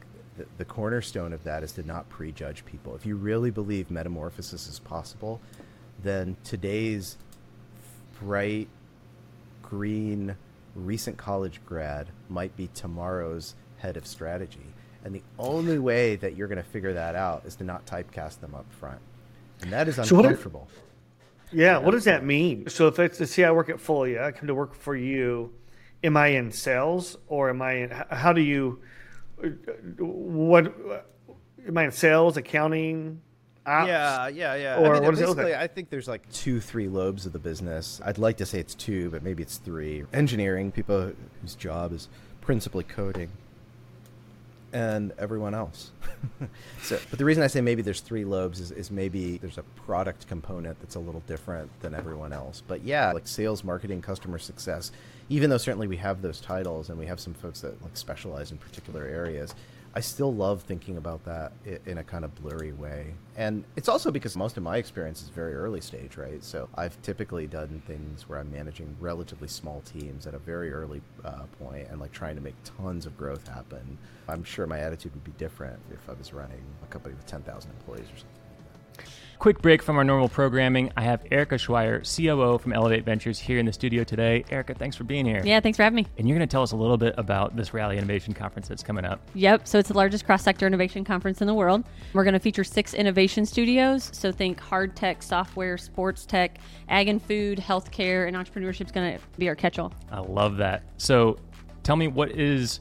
[0.57, 2.95] the, cornerstone of that is to not prejudge people.
[2.95, 5.41] If you really believe metamorphosis is possible,
[6.03, 7.17] then today's
[8.19, 8.67] bright,
[9.61, 10.35] green,
[10.77, 14.73] recent college grad might be tomorrow's head of strategy.
[15.03, 18.39] And the only way that you're going to figure that out is to not typecast
[18.39, 18.99] them up front.
[19.61, 20.67] And that is uncomfortable.
[20.71, 20.77] So
[21.51, 22.67] yeah, what does that mean?
[22.67, 25.53] So if it's to see I work at Folia, I come to work for you.
[26.03, 27.89] Am I in sales or am I in?
[28.09, 28.81] How do you?
[29.97, 30.73] What
[31.67, 33.21] am I in sales, accounting?
[33.67, 33.87] Ops?
[33.87, 34.77] Yeah, yeah, yeah.
[34.77, 37.99] Or I mean, what basically, I think there's like two, three lobes of the business.
[38.03, 40.05] I'd like to say it's two, but maybe it's three.
[40.13, 42.07] Engineering, people whose job is
[42.41, 43.29] principally coding
[44.73, 45.91] and everyone else.
[46.81, 49.63] so, but the reason I say maybe there's three lobes is, is maybe there's a
[49.63, 52.61] product component that's a little different than everyone else.
[52.65, 54.91] But yeah, like sales, marketing, customer success,
[55.29, 58.51] even though certainly we have those titles and we have some folks that like specialize
[58.51, 59.55] in particular areas,
[59.97, 61.53] I still love thinking about that
[61.87, 63.15] in a kind of blurry way.
[63.35, 66.43] And it's also because most of my experience is very early stage, right?
[66.43, 71.01] So I've typically done things where I'm managing relatively small teams at a very early
[71.25, 73.97] uh, point and like trying to make tons of growth happen.
[74.29, 77.71] I'm sure my attitude would be different if I was running a company with 10,000
[77.71, 78.36] employees or something.
[79.39, 80.91] Quick break from our normal programming.
[80.97, 84.43] I have Erica Schweier, COO from Elevate Ventures, here in the studio today.
[84.49, 85.43] Erica, thanks for being here.
[85.45, 86.07] Yeah, thanks for having me.
[86.17, 88.81] And you're going to tell us a little bit about this Rally Innovation Conference that's
[88.81, 89.21] coming up.
[89.35, 89.67] Yep.
[89.67, 91.83] So it's the largest cross sector innovation conference in the world.
[92.13, 94.09] We're going to feature six innovation studios.
[94.11, 96.57] So think hard tech, software, sports tech,
[96.89, 99.93] ag and food, healthcare, and entrepreneurship is going to be our catch all.
[100.11, 100.81] I love that.
[100.97, 101.37] So
[101.83, 102.79] tell me, what is,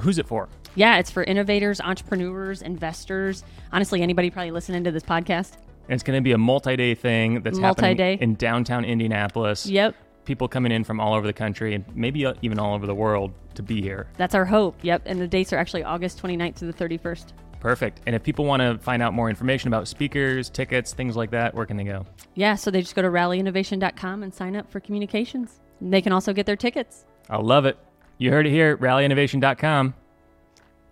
[0.00, 0.48] who's it for?
[0.74, 5.52] Yeah, it's for innovators, entrepreneurs, investors, honestly, anybody probably listening to this podcast.
[5.88, 8.12] And it's going to be a multi-day thing that's multi-day.
[8.12, 9.66] happening in downtown Indianapolis.
[9.66, 9.94] Yep.
[10.24, 12.94] People coming in from all over the country and maybe uh, even all over the
[12.94, 14.06] world to be here.
[14.16, 14.76] That's our hope.
[14.82, 15.02] Yep.
[15.04, 17.32] And the dates are actually August 29th to the 31st.
[17.60, 18.00] Perfect.
[18.06, 21.54] And if people want to find out more information about speakers, tickets, things like that,
[21.54, 22.04] where can they go?
[22.34, 25.60] Yeah, so they just go to rallyinnovation.com and sign up for communications.
[25.80, 27.06] They can also get their tickets.
[27.30, 27.78] I love it.
[28.18, 29.94] You heard it here, rallyinnovation.com.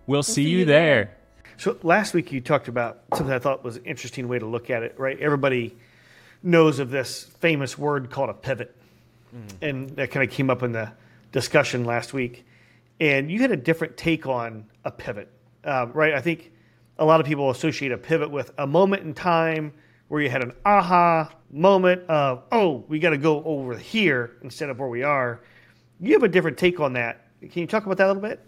[0.06, 1.04] We'll, we'll see, see, you there.
[1.04, 1.16] there.
[1.62, 4.68] So last week you talked about something I thought was an interesting way to look
[4.68, 5.16] at it, right?
[5.20, 5.76] Everybody
[6.42, 8.74] knows of this famous word called a pivot.
[9.32, 9.64] Mm-hmm.
[9.64, 10.90] And that kind of came up in the
[11.30, 12.44] discussion last week.
[12.98, 15.30] And you had a different take on a pivot,
[15.62, 16.14] uh, right?
[16.14, 16.50] I think
[16.98, 19.72] a lot of people associate a pivot with a moment in time
[20.08, 24.68] where you had an aha moment of, oh, we got to go over here instead
[24.68, 25.42] of where we are.
[26.00, 27.28] You have a different take on that.
[27.40, 28.44] Can you talk about that a little bit?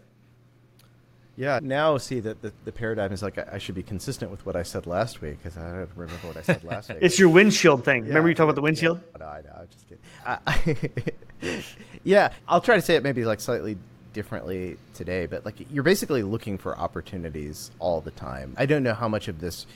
[1.37, 4.47] Yeah, now see that the, the paradigm is like I, I should be consistent with
[4.47, 6.99] what I said last week because I don't remember what I said last week.
[7.03, 8.03] it's your windshield thing.
[8.03, 9.01] Yeah, remember you talked about the windshield?
[9.12, 9.51] Yeah, no, I know.
[9.59, 10.94] I'm just kidding.
[11.42, 11.62] I,
[12.05, 13.77] yeah, I'll try to say it maybe like slightly
[14.12, 18.55] differently today, but like you're basically looking for opportunities all the time.
[18.57, 19.66] I don't know how much of this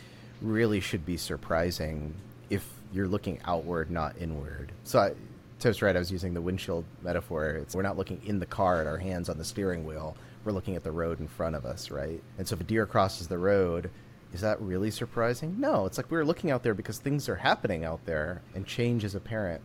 [0.40, 2.14] really should be surprising
[2.51, 4.73] if you're looking outward, not inward.
[4.85, 5.12] So I,
[5.59, 7.51] Toast right, I was using the windshield metaphor.
[7.51, 10.16] It's, we're not looking in the car at our hands on the steering wheel.
[10.44, 12.22] We're looking at the road in front of us, right?
[12.38, 13.90] And so if a deer crosses the road,
[14.33, 15.57] is that really surprising?
[15.59, 19.05] No, it's like we're looking out there because things are happening out there and change
[19.05, 19.62] is apparent.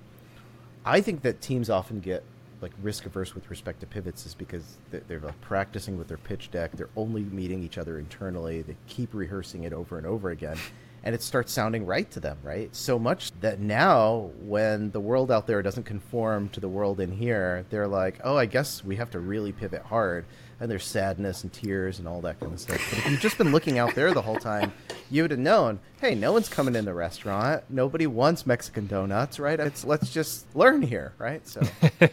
[0.85, 2.23] I think that teams often get
[2.61, 6.49] like risk averse with respect to pivots is because they're, like practicing with their pitch
[6.49, 6.71] deck.
[6.71, 8.61] They're only meeting each other internally.
[8.61, 10.57] They keep rehearsing it over and over again
[11.03, 12.73] and it starts sounding right to them, right?
[12.73, 17.11] So much that now, when the world out there doesn't conform to the world in
[17.11, 20.25] here, they're like, oh, I guess we have to really pivot hard.
[20.59, 22.77] And there's sadness and tears and all that kind of stuff.
[22.89, 24.71] But if you've just been looking out there the whole time,
[25.11, 27.63] you would have known, hey, no one's coming in the restaurant.
[27.69, 29.59] Nobody wants Mexican donuts, right?
[29.59, 31.45] It's let's just learn here, right?
[31.47, 31.61] So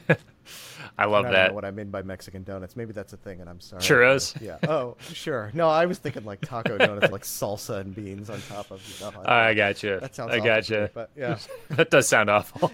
[0.99, 1.55] I love I that.
[1.55, 2.77] what I mean by Mexican donuts.
[2.77, 3.83] Maybe that's a thing, and I'm sorry.
[3.83, 4.39] Churros.
[4.41, 4.59] Yeah.
[4.69, 5.51] Oh, sure.
[5.55, 8.83] No, I was thinking like taco donuts, like salsa and beans on top of.
[9.01, 10.01] You know, I got you.
[10.01, 10.33] That sounds.
[10.33, 10.89] I got me, you.
[10.93, 11.39] But yeah.
[11.71, 12.73] that does sound awful.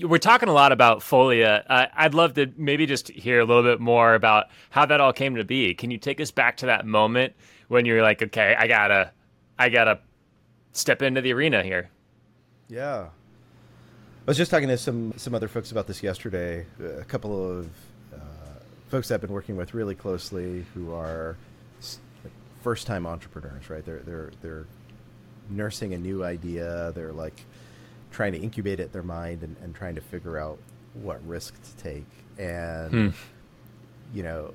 [0.00, 1.64] We're talking a lot about Folia.
[1.68, 5.12] Uh, I'd love to maybe just hear a little bit more about how that all
[5.12, 5.74] came to be.
[5.74, 7.34] Can you take us back to that moment
[7.68, 9.12] when you're like, okay, I gotta,
[9.58, 10.00] I gotta
[10.72, 11.90] step into the arena here?
[12.68, 13.08] Yeah.
[14.26, 16.66] I was just talking to some some other folks about this yesterday.
[16.98, 17.66] A couple of
[18.14, 18.18] uh,
[18.88, 21.36] folks I've been working with really closely who are
[22.62, 23.68] first time entrepreneurs.
[23.70, 23.84] Right?
[23.84, 24.66] They're they're they're
[25.48, 26.92] nursing a new idea.
[26.94, 27.44] They're like
[28.10, 30.58] trying to incubate it in their mind and, and trying to figure out
[30.94, 32.06] what risk to take.
[32.38, 33.08] And Hmm.
[34.14, 34.54] you know,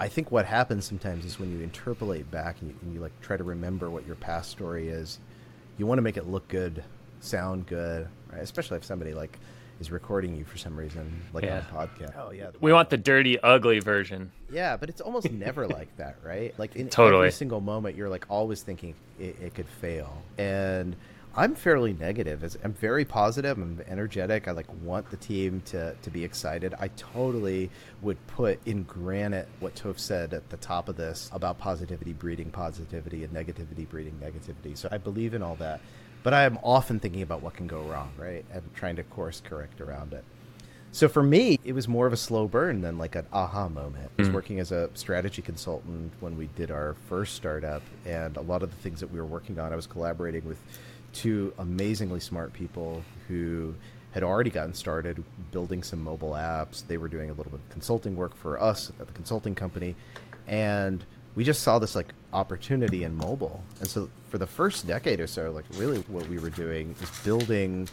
[0.00, 3.12] I think what happens sometimes is when you interpolate back and you, and you like
[3.20, 5.18] try to remember what your past story is,
[5.76, 6.82] you want to make it look good,
[7.20, 8.42] sound good, right?
[8.42, 9.38] Especially if somebody like
[9.80, 11.58] is recording you for some reason, like Yeah.
[11.58, 12.12] on a podcast.
[12.16, 14.30] Oh yeah, We want the dirty, ugly version.
[14.50, 16.52] yeah, but it's almost never like that, right?
[16.58, 17.26] Like in Totally.
[17.26, 20.20] every single moment, you're like always thinking it, it could fail.
[20.36, 20.96] And
[21.38, 22.42] I'm fairly negative.
[22.42, 23.56] As- I'm very positive.
[23.56, 24.48] I'm energetic.
[24.48, 26.74] I like want the team to to be excited.
[26.80, 27.70] I totally
[28.02, 32.50] would put in granite what Toph said at the top of this about positivity breeding
[32.50, 34.76] positivity and negativity breeding negativity.
[34.76, 35.80] So I believe in all that.
[36.24, 38.44] But I am often thinking about what can go wrong, right?
[38.52, 40.24] And trying to course correct around it.
[40.90, 44.10] So for me, it was more of a slow burn than like an aha moment.
[44.18, 44.34] I was mm.
[44.34, 48.70] working as a strategy consultant when we did our first startup, and a lot of
[48.70, 50.58] the things that we were working on, I was collaborating with
[51.18, 53.74] two amazingly smart people who
[54.12, 56.86] had already gotten started building some mobile apps.
[56.86, 59.96] They were doing a little bit of consulting work for us at the consulting company,
[60.46, 61.04] and
[61.34, 63.64] we just saw this like opportunity in mobile.
[63.80, 67.10] And so for the first decade or so, like really what we were doing is
[67.24, 67.88] building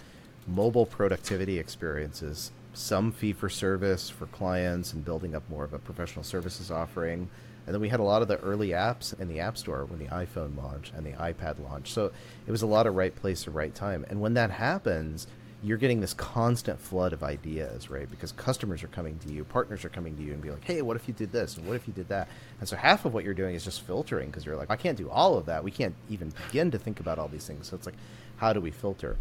[0.48, 5.80] mobile productivity experiences, some fee for service for clients and building up more of a
[5.80, 7.28] professional services offering.
[7.66, 10.00] And then we had a lot of the early apps in the App Store when
[10.00, 11.94] the iPhone launched and the iPad launched.
[11.94, 12.12] So
[12.46, 14.06] it was a lot of right place at right time.
[14.10, 15.28] And when that happens,
[15.64, 18.10] you're getting this constant flood of ideas, right?
[18.10, 20.84] Because customers are coming to you, partners are coming to you and be like, hey,
[20.84, 21.58] what if you did this?
[21.58, 22.28] And what if you did that?
[22.60, 24.98] And so half of what you're doing is just filtering because you're like, I can't
[24.98, 25.64] do all of that.
[25.64, 27.68] We can't even begin to think about all these things.
[27.68, 27.96] So it's like,
[28.38, 29.18] how do we filter?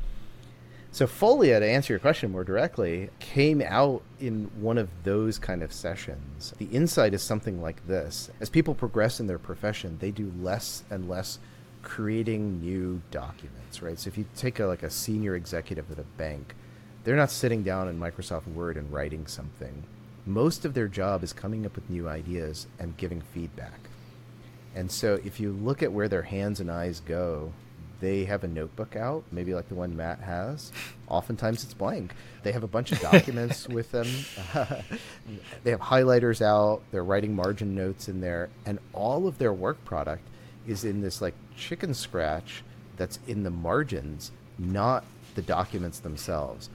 [0.95, 5.65] So Folia, to answer your question more directly, came out in one of those kind
[5.65, 6.55] of sessions.
[6.59, 8.31] The insight is something like this.
[8.41, 11.41] As people progress in their profession, they do less and less
[11.83, 13.99] creating new documents, right?
[13.99, 16.55] So if you take a, like a senior executive at a bank,
[17.03, 19.83] they're not sitting down in Microsoft Word and writing something.
[20.27, 23.81] Most of their job is coming up with new ideas and giving feedback.
[24.77, 27.53] And so if you look at where their hands and eyes go,
[28.05, 30.71] they have a notebook out, maybe like the one Matt has.
[31.09, 32.13] Oftentimes it's blank.
[32.43, 34.07] They have a bunch of documents with them.
[35.65, 36.83] they have highlighters out.
[36.91, 38.51] They're writing margin notes in there.
[38.67, 40.23] And all of their work product
[40.67, 42.63] is in this like chicken scratch
[42.97, 46.69] that's in the margins, not the documents themselves.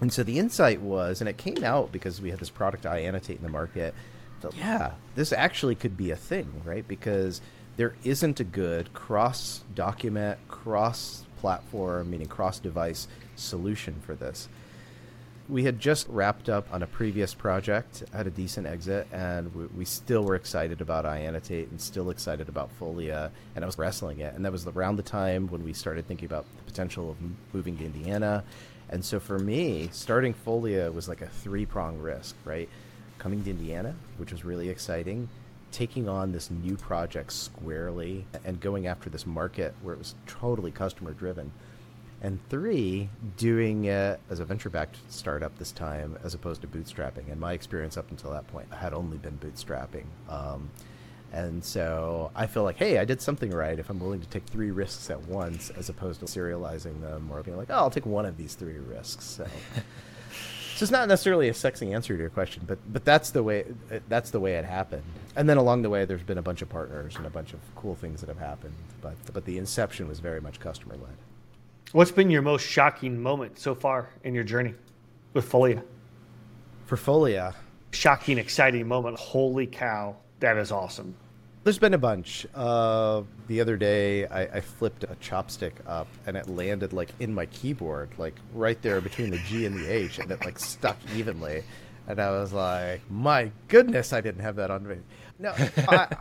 [0.00, 3.36] And so the insight was, and it came out because we had this product iAnnotate
[3.36, 3.94] in the market.
[4.40, 6.86] That, yeah, this actually could be a thing, right?
[6.86, 7.40] Because
[7.78, 14.48] there isn't a good cross document, cross platform, meaning cross device solution for this.
[15.48, 19.66] We had just wrapped up on a previous project, had a decent exit, and we,
[19.66, 24.18] we still were excited about iAnnotate and still excited about Folia, and I was wrestling
[24.18, 24.34] it.
[24.34, 27.16] And that was around the time when we started thinking about the potential of
[27.54, 28.42] moving to Indiana.
[28.90, 32.68] And so for me, starting Folia was like a three prong risk, right?
[33.18, 35.28] Coming to Indiana, which was really exciting,
[35.72, 40.70] taking on this new project squarely, and going after this market where it was totally
[40.70, 41.52] customer driven
[42.20, 47.30] and three, doing it as a venture backed startup this time as opposed to bootstrapping.
[47.30, 50.04] And my experience up until that point had only been bootstrapping.
[50.28, 50.70] Um,
[51.32, 54.44] and so I feel like, hey, I did something right if I'm willing to take
[54.46, 58.06] three risks at once as opposed to serializing them or being like, oh, I'll take
[58.06, 59.24] one of these three risks.
[59.24, 59.46] So.
[60.78, 63.64] so it's not necessarily a sexy answer to your question, but but that's the way
[64.08, 65.02] that's the way it happened.
[65.34, 67.58] And then along the way, there's been a bunch of partners and a bunch of
[67.74, 68.74] cool things that have happened.
[69.02, 71.16] But but the inception was very much customer led.
[71.90, 74.74] What's been your most shocking moment so far in your journey
[75.32, 75.82] with Folia?
[76.86, 77.56] For Folia,
[77.90, 79.18] shocking, exciting moment.
[79.18, 81.16] Holy cow, that is awesome.
[81.64, 82.46] There's been a bunch.
[82.54, 87.34] Uh, the other day, I, I, flipped a chopstick up, and it landed like in
[87.34, 90.96] my keyboard, like right there between the G and the H, and it like stuck
[91.14, 91.64] evenly.
[92.06, 94.96] And I was like, "My goodness, I didn't have that on me."
[95.38, 95.52] No,
[95.88, 96.16] I,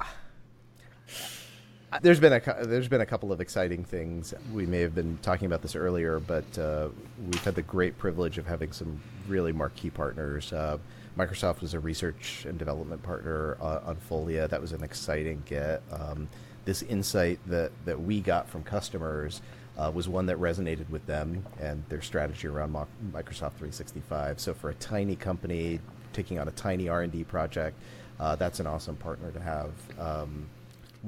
[2.02, 4.34] there's been a there's been a couple of exciting things.
[4.54, 6.89] We may have been talking about this earlier, but uh,
[7.26, 10.52] we've had the great privilege of having some really marquee partners.
[10.52, 10.78] Uh,
[11.17, 14.47] Microsoft was a research and development partner uh, on Folia.
[14.47, 15.82] That was an exciting get.
[15.91, 16.30] Um,
[16.65, 19.41] this insight that that we got from customers
[19.77, 22.73] uh, was one that resonated with them and their strategy around
[23.12, 24.39] Microsoft 365.
[24.39, 25.80] So for a tiny company
[26.13, 27.77] taking on a tiny R&D project,
[28.19, 29.71] uh, that's an awesome partner to have.
[29.99, 30.47] Um,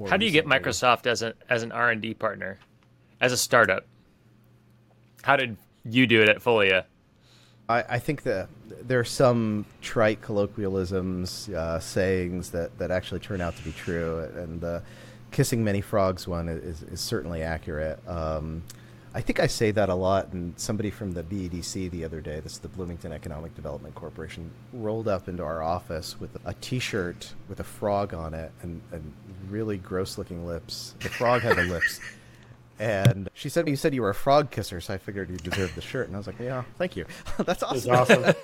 [0.08, 2.58] how do you get Microsoft as an as an R and D partner,
[3.20, 3.86] as a startup?
[5.22, 6.84] How did you do it at Folia?
[7.70, 8.48] I, I think that
[8.82, 14.28] there are some trite colloquialisms, uh, sayings that, that actually turn out to be true,
[14.36, 14.82] and the
[15.30, 18.00] kissing many frogs one is, is certainly accurate.
[18.08, 18.62] Um,
[19.12, 22.38] I think I say that a lot, and somebody from the BEDC the other day,
[22.40, 27.34] this is the Bloomington Economic Development Corporation, rolled up into our office with a T-shirt
[27.48, 29.12] with a frog on it and, and
[29.48, 30.94] really gross-looking lips.
[31.00, 31.98] The frog had the lips,
[32.80, 35.76] and she said, "You said you were a frog kisser, so I figured you deserved
[35.76, 37.04] the shirt." And I was like, "Yeah, thank you.
[37.38, 38.34] That's awesome." That's awesome.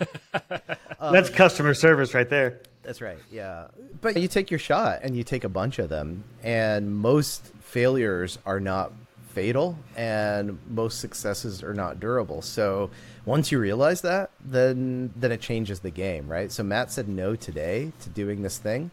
[1.00, 2.60] um, That's customer service right there.
[2.82, 3.18] That's right.
[3.32, 3.68] Yeah,
[4.00, 8.38] but you take your shot, and you take a bunch of them, and most failures
[8.46, 8.92] are not
[9.36, 12.40] fatal and most successes are not durable.
[12.40, 12.88] So
[13.26, 16.50] once you realize that, then then it changes the game, right?
[16.50, 18.90] So Matt said no today to doing this thing.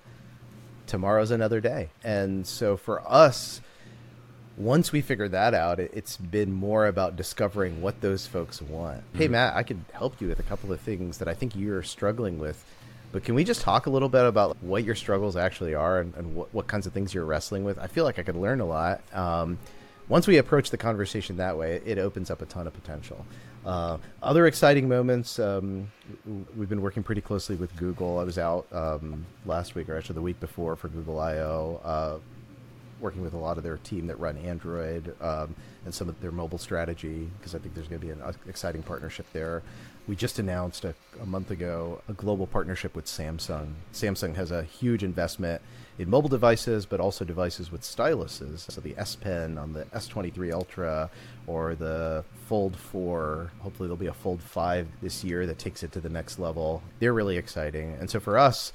[0.85, 1.91] Tomorrow's another day.
[2.03, 3.61] And so for us,
[4.57, 8.99] once we figured that out, it, has been more about discovering what those folks want.
[8.99, 9.17] Mm-hmm.
[9.17, 11.83] Hey, Matt, I could help you with a couple of things that I think you're
[11.83, 12.63] struggling with.
[13.11, 16.15] But can we just talk a little bit about what your struggles actually are and,
[16.15, 17.77] and what, what kinds of things you're wrestling with?
[17.77, 19.01] I feel like I could learn a lot.
[19.13, 19.59] Um,
[20.09, 23.25] once we approach the conversation that way, it opens up a ton of potential.
[23.65, 25.89] Uh, other exciting moments, um,
[26.57, 28.19] we've been working pretty closely with Google.
[28.19, 32.17] I was out um, last week, or actually the week before, for Google I/O, uh,
[32.99, 36.31] working with a lot of their team that run Android um, and some of their
[36.31, 39.63] mobile strategy, because I think there's going to be an exciting partnership there.
[40.07, 43.73] We just announced a, a month ago a global partnership with Samsung.
[43.93, 45.61] Samsung has a huge investment
[45.97, 48.71] in mobile devices, but also devices with styluses.
[48.71, 51.09] So the S Pen on the S23 Ultra
[51.47, 53.51] or the Fold 4.
[53.59, 56.81] Hopefully, there'll be a Fold 5 this year that takes it to the next level.
[56.99, 57.95] They're really exciting.
[57.99, 58.73] And so for us,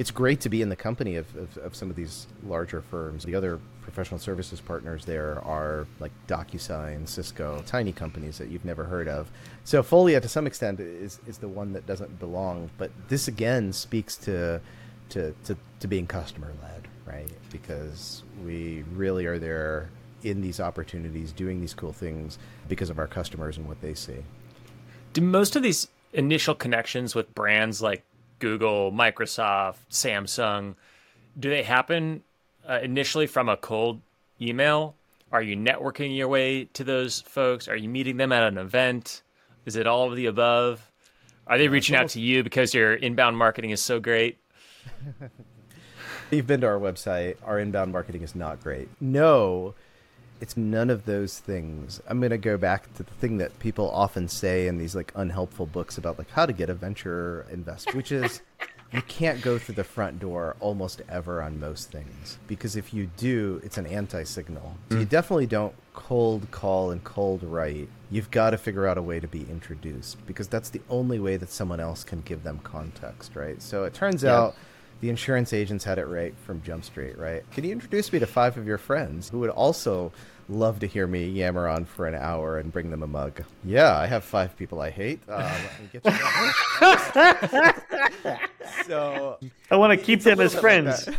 [0.00, 3.22] it's great to be in the company of, of, of, some of these larger firms.
[3.22, 8.84] The other professional services partners there are like DocuSign, Cisco, tiny companies that you've never
[8.84, 9.30] heard of.
[9.64, 12.70] So Folia, to some extent, is, is the one that doesn't belong.
[12.78, 14.62] But this again speaks to
[15.10, 17.30] to, to, to being customer led, right?
[17.52, 19.90] Because we really are there
[20.22, 22.38] in these opportunities, doing these cool things
[22.70, 24.24] because of our customers and what they see.
[25.12, 28.02] Do most of these initial connections with brands like
[28.40, 30.74] Google, Microsoft, Samsung,
[31.38, 32.22] do they happen
[32.68, 34.00] uh, initially from a cold
[34.40, 34.96] email?
[35.32, 37.68] Are you networking your way to those folks?
[37.68, 39.22] Are you meeting them at an event?
[39.64, 40.90] Is it all of the above?
[41.46, 44.38] Are they reaching out to you because your inbound marketing is so great?
[46.30, 47.36] You've been to our website.
[47.44, 48.88] Our inbound marketing is not great.
[49.00, 49.74] No,
[50.40, 52.00] it's none of those things.
[52.08, 55.12] I'm going to go back to the thing that people often say in these like
[55.14, 58.40] unhelpful books about like how to get a venture invest, which is
[58.92, 63.08] you can't go through the front door almost ever on most things because if you
[63.16, 64.76] do, it's an anti-signal.
[64.90, 65.08] So you mm.
[65.08, 67.88] definitely don't cold call and cold write.
[68.10, 71.36] You've got to figure out a way to be introduced because that's the only way
[71.36, 73.60] that someone else can give them context, right?
[73.62, 74.56] So it turns out
[75.00, 77.48] the insurance agents had it right from Jump Street, right?
[77.52, 80.12] Can you introduce me to five of your friends who would also
[80.48, 83.42] love to hear me yammer on for an hour and bring them a mug?
[83.64, 85.20] Yeah, I have five people I hate.
[85.28, 86.12] Uh, let me get you
[88.86, 89.38] so
[89.70, 91.08] I want to keep them as friends.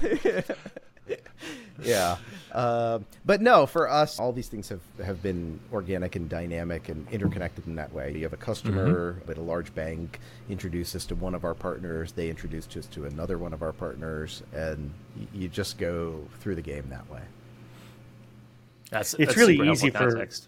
[1.84, 2.18] yeah.
[2.54, 7.08] Um but no, for us, all these things have, have been organic and dynamic and
[7.10, 8.14] interconnected in that way.
[8.14, 10.20] You have a customer, but a large bank
[10.50, 12.12] introduce us to one of our partners.
[12.12, 16.56] They introduce us to another one of our partners, and y- you just go through
[16.56, 17.22] the game that way.
[18.90, 20.48] That's It's that's really easy for- context.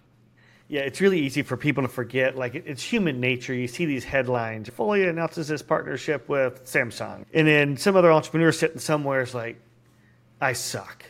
[0.69, 2.35] Yeah, it's really easy for people to forget.
[2.37, 3.53] Like it's human nature.
[3.53, 4.69] You see these headlines.
[4.69, 9.57] Folia announces this partnership with Samsung, and then some other entrepreneur sitting somewhere is like,
[10.41, 11.03] "I suck.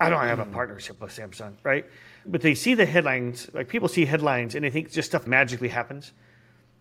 [0.00, 1.84] I don't have a partnership with Samsung, right?"
[2.26, 3.48] But they see the headlines.
[3.52, 6.12] Like people see headlines and they think just stuff magically happens.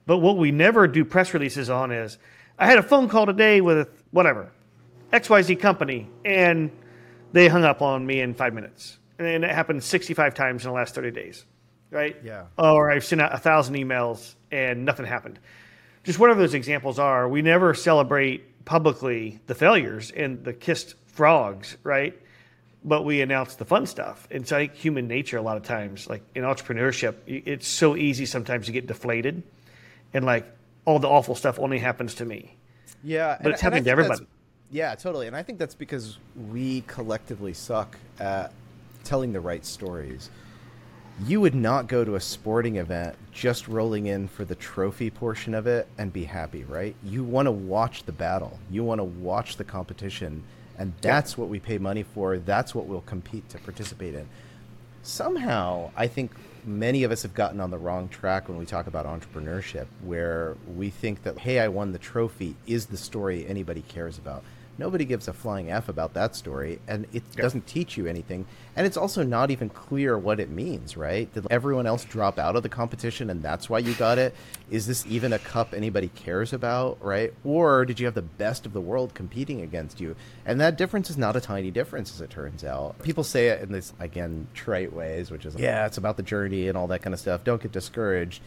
[0.05, 2.17] But what we never do press releases on is,
[2.57, 4.51] I had a phone call today with whatever,
[5.13, 6.71] XYZ company, and
[7.31, 8.97] they hung up on me in five minutes.
[9.19, 11.45] And it happened 65 times in the last 30 days,
[11.91, 12.15] right?
[12.23, 12.45] Yeah.
[12.57, 15.39] Or I've sent out a thousand emails and nothing happened.
[16.03, 21.77] Just whatever those examples are, we never celebrate publicly the failures and the kissed frogs,
[21.83, 22.19] right?
[22.83, 24.27] But we announce the fun stuff.
[24.29, 26.07] It's like human nature a lot of times.
[26.07, 29.43] Like in entrepreneurship, it's so easy sometimes to get deflated
[30.13, 30.45] and like
[30.85, 32.55] all the awful stuff only happens to me.
[33.03, 34.25] Yeah, But it's happening to everybody.
[34.71, 35.27] Yeah, totally.
[35.27, 36.17] And I think that's because
[36.51, 38.51] we collectively suck at
[39.03, 40.29] telling the right stories.
[41.25, 45.53] You would not go to a sporting event just rolling in for the trophy portion
[45.53, 46.95] of it and be happy, right?
[47.03, 48.57] You want to watch the battle.
[48.69, 50.43] You want to watch the competition,
[50.79, 52.39] and that's what we pay money for.
[52.39, 54.27] That's what we'll compete to participate in
[55.03, 56.31] somehow I think
[56.65, 60.55] many of us have gotten on the wrong track when we talk about entrepreneurship, where
[60.75, 64.43] we think that, hey, I won the trophy is the story anybody cares about.
[64.79, 68.45] Nobody gives a flying F about that story, and it doesn't teach you anything.
[68.77, 71.31] And it's also not even clear what it means, right?
[71.33, 74.33] Did everyone else drop out of the competition and that's why you got it?
[74.71, 77.33] Is this even a cup anybody cares about, right?
[77.43, 80.15] Or did you have the best of the world competing against you?
[80.45, 83.03] And that difference is not a tiny difference, as it turns out.
[83.03, 86.69] People say it in this, again, trite ways, which is, yeah, it's about the journey
[86.69, 87.43] and all that kind of stuff.
[87.43, 88.41] Don't get discouraged.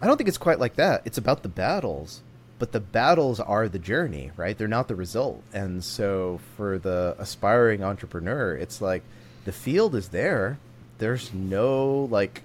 [0.00, 1.02] I don't think it's quite like that.
[1.04, 2.22] It's about the battles
[2.58, 4.56] but the battles are the journey, right?
[4.56, 5.42] They're not the result.
[5.52, 9.02] And so for the aspiring entrepreneur, it's like
[9.44, 10.58] the field is there.
[10.98, 12.42] There's no like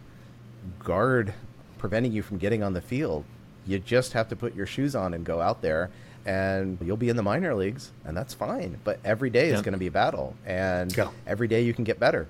[0.79, 1.33] guard
[1.77, 3.25] preventing you from getting on the field.
[3.65, 5.89] You just have to put your shoes on and go out there
[6.25, 8.79] and you'll be in the minor leagues and that's fine.
[8.83, 11.11] But every day is going to be a battle and Go.
[11.25, 12.27] every day you can get better.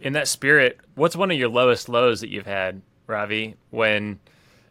[0.00, 4.18] In that spirit, what's one of your lowest lows that you've had, Ravi, when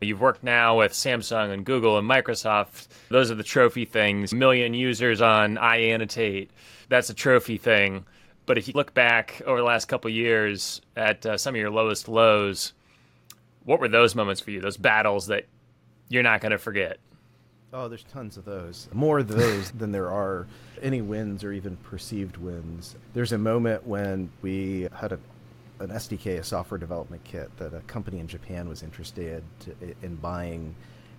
[0.08, 2.88] you've worked now with Samsung and Google and Microsoft?
[3.10, 4.34] Those are the trophy things.
[4.34, 6.50] Million users on iAnnotate.
[6.90, 8.06] That's a trophy thing.
[8.46, 11.70] But if you look back over the last couple years at uh, some of your
[11.70, 12.74] lowest lows,
[13.64, 14.60] what were those moments for you?
[14.60, 15.46] Those battles that
[16.10, 16.98] you're not going to forget?
[17.74, 18.90] Oh, there's tons of those.
[18.92, 20.48] More of those than there are
[20.82, 22.96] any wins or even perceived wins.
[23.14, 25.20] There's a moment when we had a,
[25.82, 30.16] an SDK, a software development kit that a company in Japan was interested to, in
[30.16, 30.76] buying,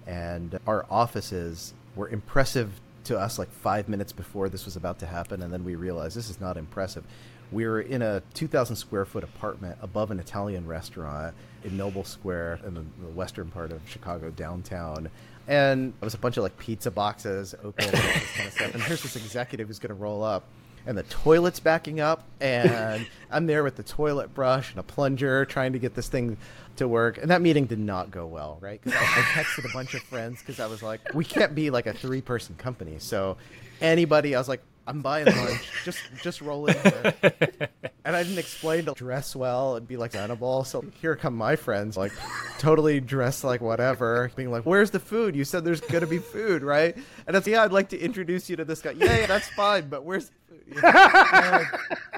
[0.06, 5.06] and our offices were impressive to us like five minutes before this was about to
[5.06, 7.04] happen, and then we realized this is not impressive.
[7.50, 11.34] We were in a 2,000 square foot apartment above an Italian restaurant
[11.64, 15.10] in Noble Square in the, the western part of Chicago downtown.
[15.46, 18.54] And it was a bunch of like pizza boxes open and all this kind of
[18.54, 18.74] stuff.
[18.74, 20.44] And here's this executive who's going to roll up,
[20.86, 25.44] and the toilet's backing up, and I'm there with the toilet brush and a plunger
[25.44, 26.36] trying to get this thing
[26.76, 27.18] to work.
[27.18, 28.80] And that meeting did not go well, right?
[28.82, 31.70] Because I, I texted a bunch of friends because I was like, we can't be
[31.70, 32.96] like a three person company.
[32.98, 33.36] So
[33.80, 35.68] anybody, I was like, I'm buying lunch.
[35.84, 37.68] Just just roll in here.
[38.04, 40.64] And I didn't explain to dress well and be like Hannibal.
[40.64, 42.10] So here come my friends, like
[42.58, 45.36] totally dressed like whatever, being like, "Where's the food?
[45.36, 46.96] You said there's gonna be food, right?"
[47.28, 48.90] And it's yeah, I'd like to introduce you to this guy.
[48.90, 50.64] Yeah, yeah, that's fine, but where's the food?
[50.66, 51.64] You know?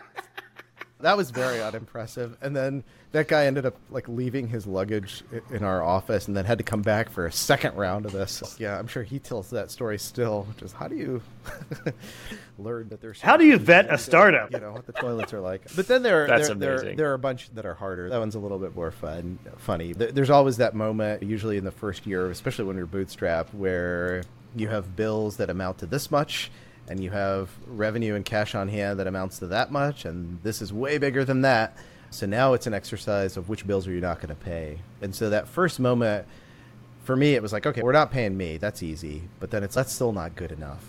[1.04, 2.34] That was very unimpressive.
[2.40, 2.82] And then
[3.12, 6.64] that guy ended up like leaving his luggage in our office, and then had to
[6.64, 8.56] come back for a second round of this.
[8.58, 11.20] Yeah, I'm sure he tells that story still, which is how do you
[12.58, 14.50] learn that there's How do you vet a startup?
[14.50, 15.66] you know what the toilets are like.
[15.76, 16.96] But then there, That's there, there, amazing.
[16.96, 18.08] there are a bunch that are harder.
[18.08, 19.92] That one's a little bit more fun, funny.
[19.92, 24.22] There's always that moment, usually in the first year, especially when you're bootstrapped, where
[24.56, 26.50] you have bills that amount to this much,
[26.88, 30.60] and you have revenue and cash on hand that amounts to that much, and this
[30.60, 31.76] is way bigger than that.
[32.10, 34.78] So now it's an exercise of which bills are you not going to pay.
[35.02, 36.26] And so that first moment,
[37.02, 38.56] for me, it was like, okay, we're not paying me.
[38.56, 39.22] That's easy.
[39.40, 40.84] But then it's that's still not good enough.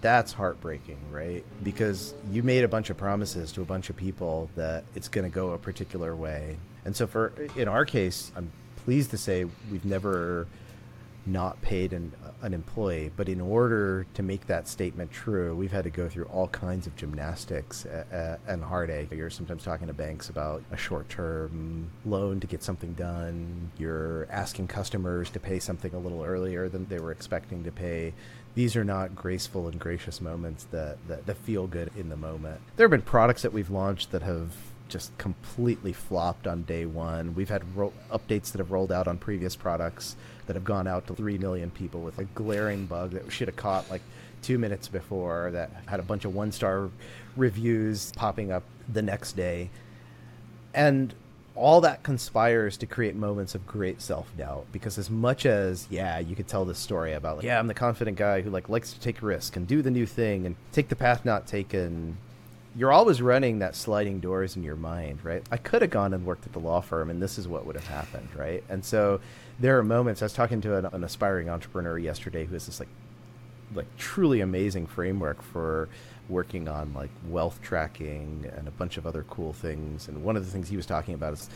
[0.00, 1.44] That's heartbreaking, right?
[1.62, 5.30] Because you made a bunch of promises to a bunch of people that it's going
[5.30, 6.56] to go a particular way.
[6.86, 8.50] And so for in our case, I'm
[8.84, 10.46] pleased to say we've never
[11.26, 12.12] not paid an,
[12.42, 13.10] an employee.
[13.16, 16.86] But in order to make that statement true, we've had to go through all kinds
[16.86, 17.86] of gymnastics
[18.46, 19.10] and heartache.
[19.12, 23.70] You're sometimes talking to banks about a short term loan to get something done.
[23.78, 28.12] You're asking customers to pay something a little earlier than they were expecting to pay.
[28.54, 32.60] These are not graceful and gracious moments that, that, that feel good in the moment.
[32.76, 34.52] There have been products that we've launched that have
[34.88, 37.34] just completely flopped on day one.
[37.34, 40.16] We've had ro- updates that have rolled out on previous products
[40.50, 43.54] that have gone out to 3 million people with a glaring bug that should have
[43.54, 44.02] caught like
[44.42, 46.90] two minutes before that had a bunch of one star
[47.36, 49.70] reviews popping up the next day.
[50.74, 51.14] And
[51.54, 56.34] all that conspires to create moments of great self-doubt because as much as yeah you
[56.34, 59.00] could tell this story about like, yeah i'm the confident guy who like likes to
[59.00, 62.16] take risk and do the new thing and take the path not taken
[62.76, 65.42] you're always running that sliding doors in your mind, right?
[65.50, 67.74] I could have gone and worked at the law firm, and this is what would
[67.74, 68.62] have happened, right?
[68.68, 69.20] And so
[69.60, 70.22] there are moments.
[70.22, 72.88] I was talking to an, an aspiring entrepreneur yesterday who has this like,
[73.74, 75.88] like truly amazing framework for
[76.28, 80.08] working on like wealth tracking and a bunch of other cool things.
[80.08, 81.50] And one of the things he was talking about is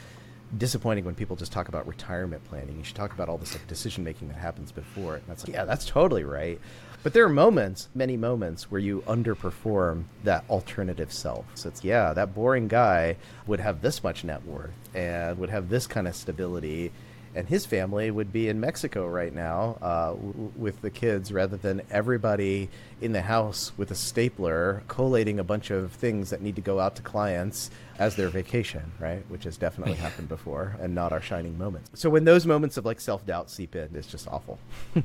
[0.59, 2.77] disappointing when people just talk about retirement planning.
[2.77, 5.23] You should talk about all this like decision making that happens before it.
[5.23, 6.61] And that's like, yeah, that's totally right.
[7.03, 11.45] But there are moments, many moments, where you underperform that alternative self.
[11.55, 15.69] So it's, yeah, that boring guy would have this much net worth and would have
[15.69, 16.93] this kind of stability.
[17.35, 21.57] And his family would be in Mexico right now uh, w- with the kids rather
[21.57, 22.69] than everybody
[23.01, 26.79] in the house with a stapler collating a bunch of things that need to go
[26.79, 29.25] out to clients as their vacation, right?
[29.29, 31.91] Which has definitely happened before and not our shining moments.
[31.95, 34.59] So when those moments of like self doubt seep in, it's just awful.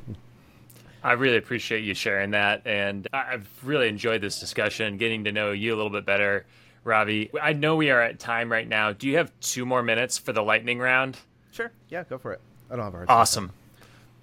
[1.03, 5.53] I really appreciate you sharing that, and I've really enjoyed this discussion, getting to know
[5.53, 6.45] you a little bit better,
[6.83, 7.31] Ravi.
[7.41, 8.91] I know we are at time right now.
[8.91, 11.17] Do you have two more minutes for the lightning round?
[11.59, 11.71] Sure.
[11.89, 12.39] Yeah, go for it.
[12.71, 13.51] I don't have a hard Awesome.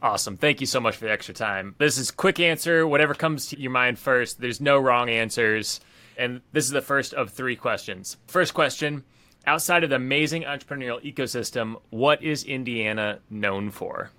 [0.00, 0.38] Awesome.
[0.38, 1.74] Thank you so much for the extra time.
[1.76, 4.40] This is quick answer, whatever comes to your mind first.
[4.40, 5.80] There's no wrong answers.
[6.16, 8.16] And this is the first of three questions.
[8.26, 9.04] First question
[9.46, 14.10] Outside of the amazing entrepreneurial ecosystem, what is Indiana known for?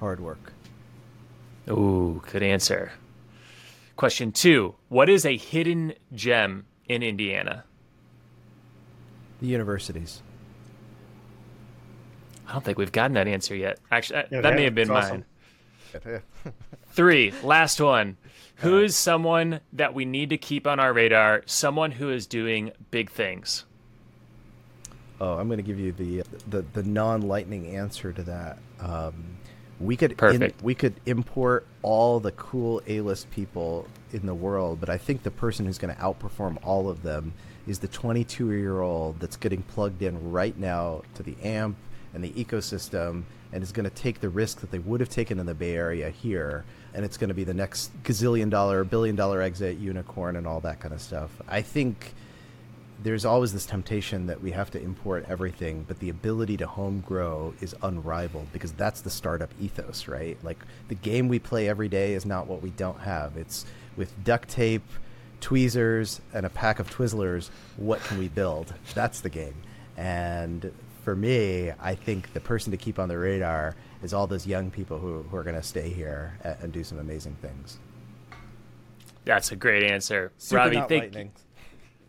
[0.00, 0.52] Hard work.
[1.68, 2.90] Ooh, good answer.
[3.94, 7.62] Question two What is a hidden gem in Indiana?
[9.40, 10.22] The universities.
[12.50, 13.78] I don't think we've gotten that answer yet.
[13.92, 15.24] Actually, Yeah, that may have been it's awesome.
[16.04, 16.20] mine.
[16.88, 18.16] Three, last one.
[18.56, 21.42] Who is someone that we need to keep on our radar?
[21.46, 23.64] Someone who is doing big things.
[25.20, 28.58] Oh, I'm going to give you the the, the non lightning answer to that.
[28.80, 29.36] Um,
[29.78, 30.60] we could Perfect.
[30.62, 35.22] we could import all the cool A list people in the world, but I think
[35.22, 37.32] the person who's going to outperform all of them
[37.66, 41.76] is the 22 year old that's getting plugged in right now to the AMP
[42.14, 45.38] and the ecosystem and is going to take the risk that they would have taken
[45.38, 46.64] in the Bay Area here.
[46.94, 50.60] And it's going to be the next gazillion dollar, billion dollar exit unicorn and all
[50.60, 51.30] that kind of stuff.
[51.48, 52.14] I think
[53.02, 57.00] there's always this temptation that we have to import everything, but the ability to home
[57.06, 60.36] grow is unrivaled because that's the startup ethos, right?
[60.42, 60.58] Like
[60.88, 63.36] the game we play every day is not what we don't have.
[63.36, 63.64] It's
[63.96, 64.86] with duct tape,
[65.40, 68.74] tweezers, and a pack of Twizzlers, what can we build?
[68.94, 69.54] That's the game.
[69.96, 70.70] And
[71.02, 74.70] for me, I think the person to keep on the radar is all those young
[74.70, 77.78] people who, who are going to stay here and, and do some amazing things.
[79.24, 80.32] That's a great answer.
[80.38, 81.32] Super Ravi, not thank lightning.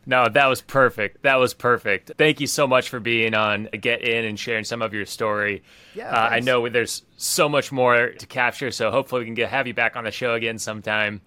[0.06, 1.22] No, that was perfect.
[1.22, 2.14] That was perfect.
[2.18, 5.64] Thank you so much for being on Get In and sharing some of your story.
[5.94, 9.50] Yeah, uh, I know there's so much more to capture, so hopefully we can get
[9.50, 11.22] have you back on the show again sometime.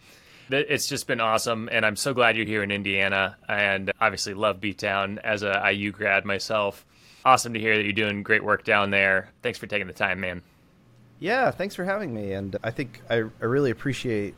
[0.50, 3.36] It's just been awesome, and I'm so glad you're here in Indiana.
[3.48, 6.84] And obviously, love B Town as a IU grad myself.
[7.24, 9.30] Awesome to hear that you're doing great work down there.
[9.42, 10.42] Thanks for taking the time, man.
[11.18, 12.32] Yeah, thanks for having me.
[12.32, 14.34] And I think I, I really appreciate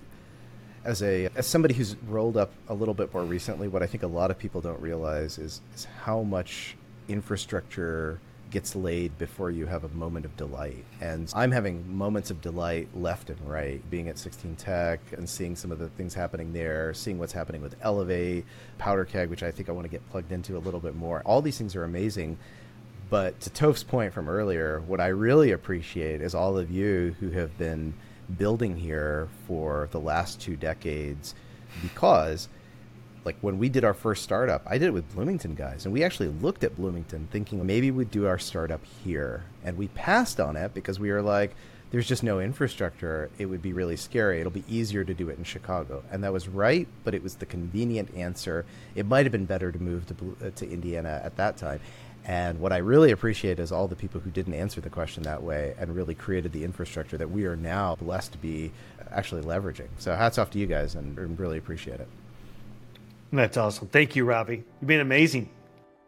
[0.85, 4.05] as a as somebody who's rolled up a little bit more recently, what I think
[4.05, 6.77] a lot of people don't realize is is how much
[7.09, 8.21] infrastructure
[8.51, 10.85] gets laid before you have a moment of delight.
[11.01, 15.57] And I'm having moments of delight left and right, being at 16 Tech and seeing
[15.57, 18.45] some of the things happening there, seeing what's happening with Elevate,
[18.79, 21.23] Powderkeg, which I think I want to get plugged into a little bit more.
[21.25, 22.39] All these things are amazing.
[23.09, 27.31] But to Toph's point from earlier, what I really appreciate is all of you who
[27.31, 27.95] have been
[28.37, 31.35] building here for the last two decades
[31.83, 32.49] because
[33.27, 36.05] like when we did our first startup, I did it with Bloomington guys, and we
[36.05, 40.57] actually looked at Bloomington thinking maybe we'd do our startup here, and we passed on
[40.57, 41.57] it because we were like,
[41.91, 43.31] there's just no infrastructure.
[43.39, 44.41] It would be really scary.
[44.41, 47.37] It'll be easier to do it in Chicago, and that was right, but it was
[47.37, 48.65] the convenient answer.
[48.95, 51.81] It might have been better to move to uh, to Indiana at that time.
[52.27, 55.43] And what I really appreciate is all the people who didn't answer the question that
[55.43, 58.73] way and really created the infrastructure that we are now blessed to be
[59.13, 59.87] actually leveraging.
[59.99, 62.09] So hats off to you guys and, really appreciate it.
[63.33, 63.89] That's awesome.
[63.89, 64.65] Thank you, Ravi.
[64.81, 65.49] You've been amazing.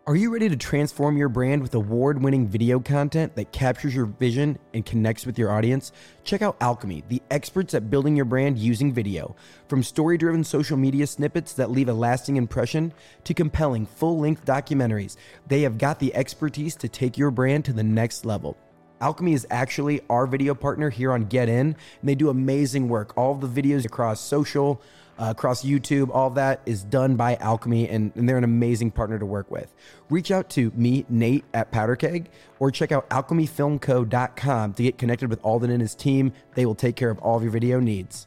[0.09, 4.07] Are you ready to transform your brand with award winning video content that captures your
[4.07, 5.93] vision and connects with your audience?
[6.25, 9.37] Check out Alchemy, the experts at building your brand using video.
[9.69, 12.95] From story driven social media snippets that leave a lasting impression
[13.25, 17.75] to compelling full length documentaries, they have got the expertise to take your brand to
[17.75, 18.57] the next level.
[19.03, 23.13] Alchemy is actually our video partner here on Get In, and they do amazing work.
[23.19, 24.81] All the videos across social,
[25.19, 28.91] uh, across YouTube, all of that is done by Alchemy, and, and, they're an amazing
[28.91, 29.75] partner to work with.
[30.11, 32.27] Reach out to me, Nate, at Powderkeg,
[32.59, 36.33] or check out alchemyfilmco.com to get connected with Alden and his team.
[36.55, 38.27] They will take care of all of your video needs.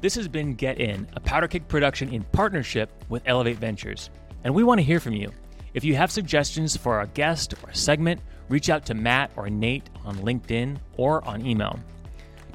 [0.00, 4.10] This has been Get In, a Powderkeg production in partnership with Elevate Ventures.
[4.44, 5.32] And we want to hear from you.
[5.72, 9.48] If you have suggestions for a guest or a segment, reach out to Matt or
[9.50, 11.78] Nate on LinkedIn or on email.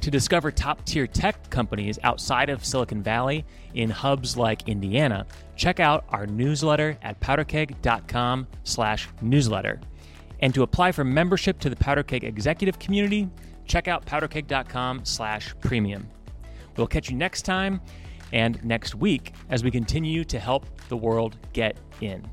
[0.01, 3.45] To discover top tier tech companies outside of Silicon Valley
[3.75, 9.79] in hubs like Indiana, check out our newsletter at powderkeg.com slash newsletter.
[10.39, 13.29] And to apply for membership to the Powderkeg executive community,
[13.65, 16.09] check out powderkeg.com slash premium.
[16.77, 17.79] We'll catch you next time
[18.33, 22.27] and next week as we continue to help the world get in.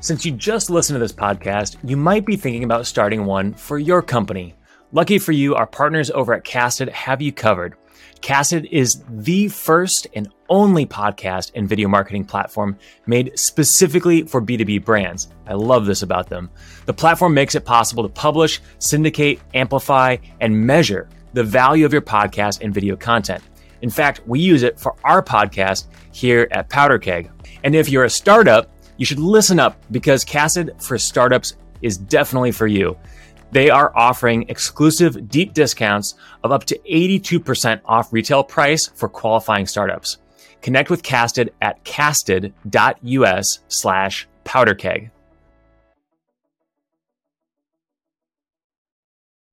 [0.00, 3.80] Since you just listened to this podcast, you might be thinking about starting one for
[3.80, 4.54] your company.
[4.90, 7.74] Lucky for you, our partners over at Casted have you covered.
[8.22, 14.82] Casted is the first and only podcast and video marketing platform made specifically for B2B
[14.86, 15.28] brands.
[15.46, 16.48] I love this about them.
[16.86, 22.00] The platform makes it possible to publish, syndicate, amplify, and measure the value of your
[22.00, 23.42] podcast and video content.
[23.82, 27.30] In fact, we use it for our podcast here at Powderkeg.
[27.62, 32.52] And if you're a startup, you should listen up because Casted for Startups is definitely
[32.52, 32.96] for you
[33.50, 39.66] they are offering exclusive deep discounts of up to 82% off retail price for qualifying
[39.66, 40.18] startups.
[40.60, 45.10] Connect with Casted at casted.us slash powderkeg.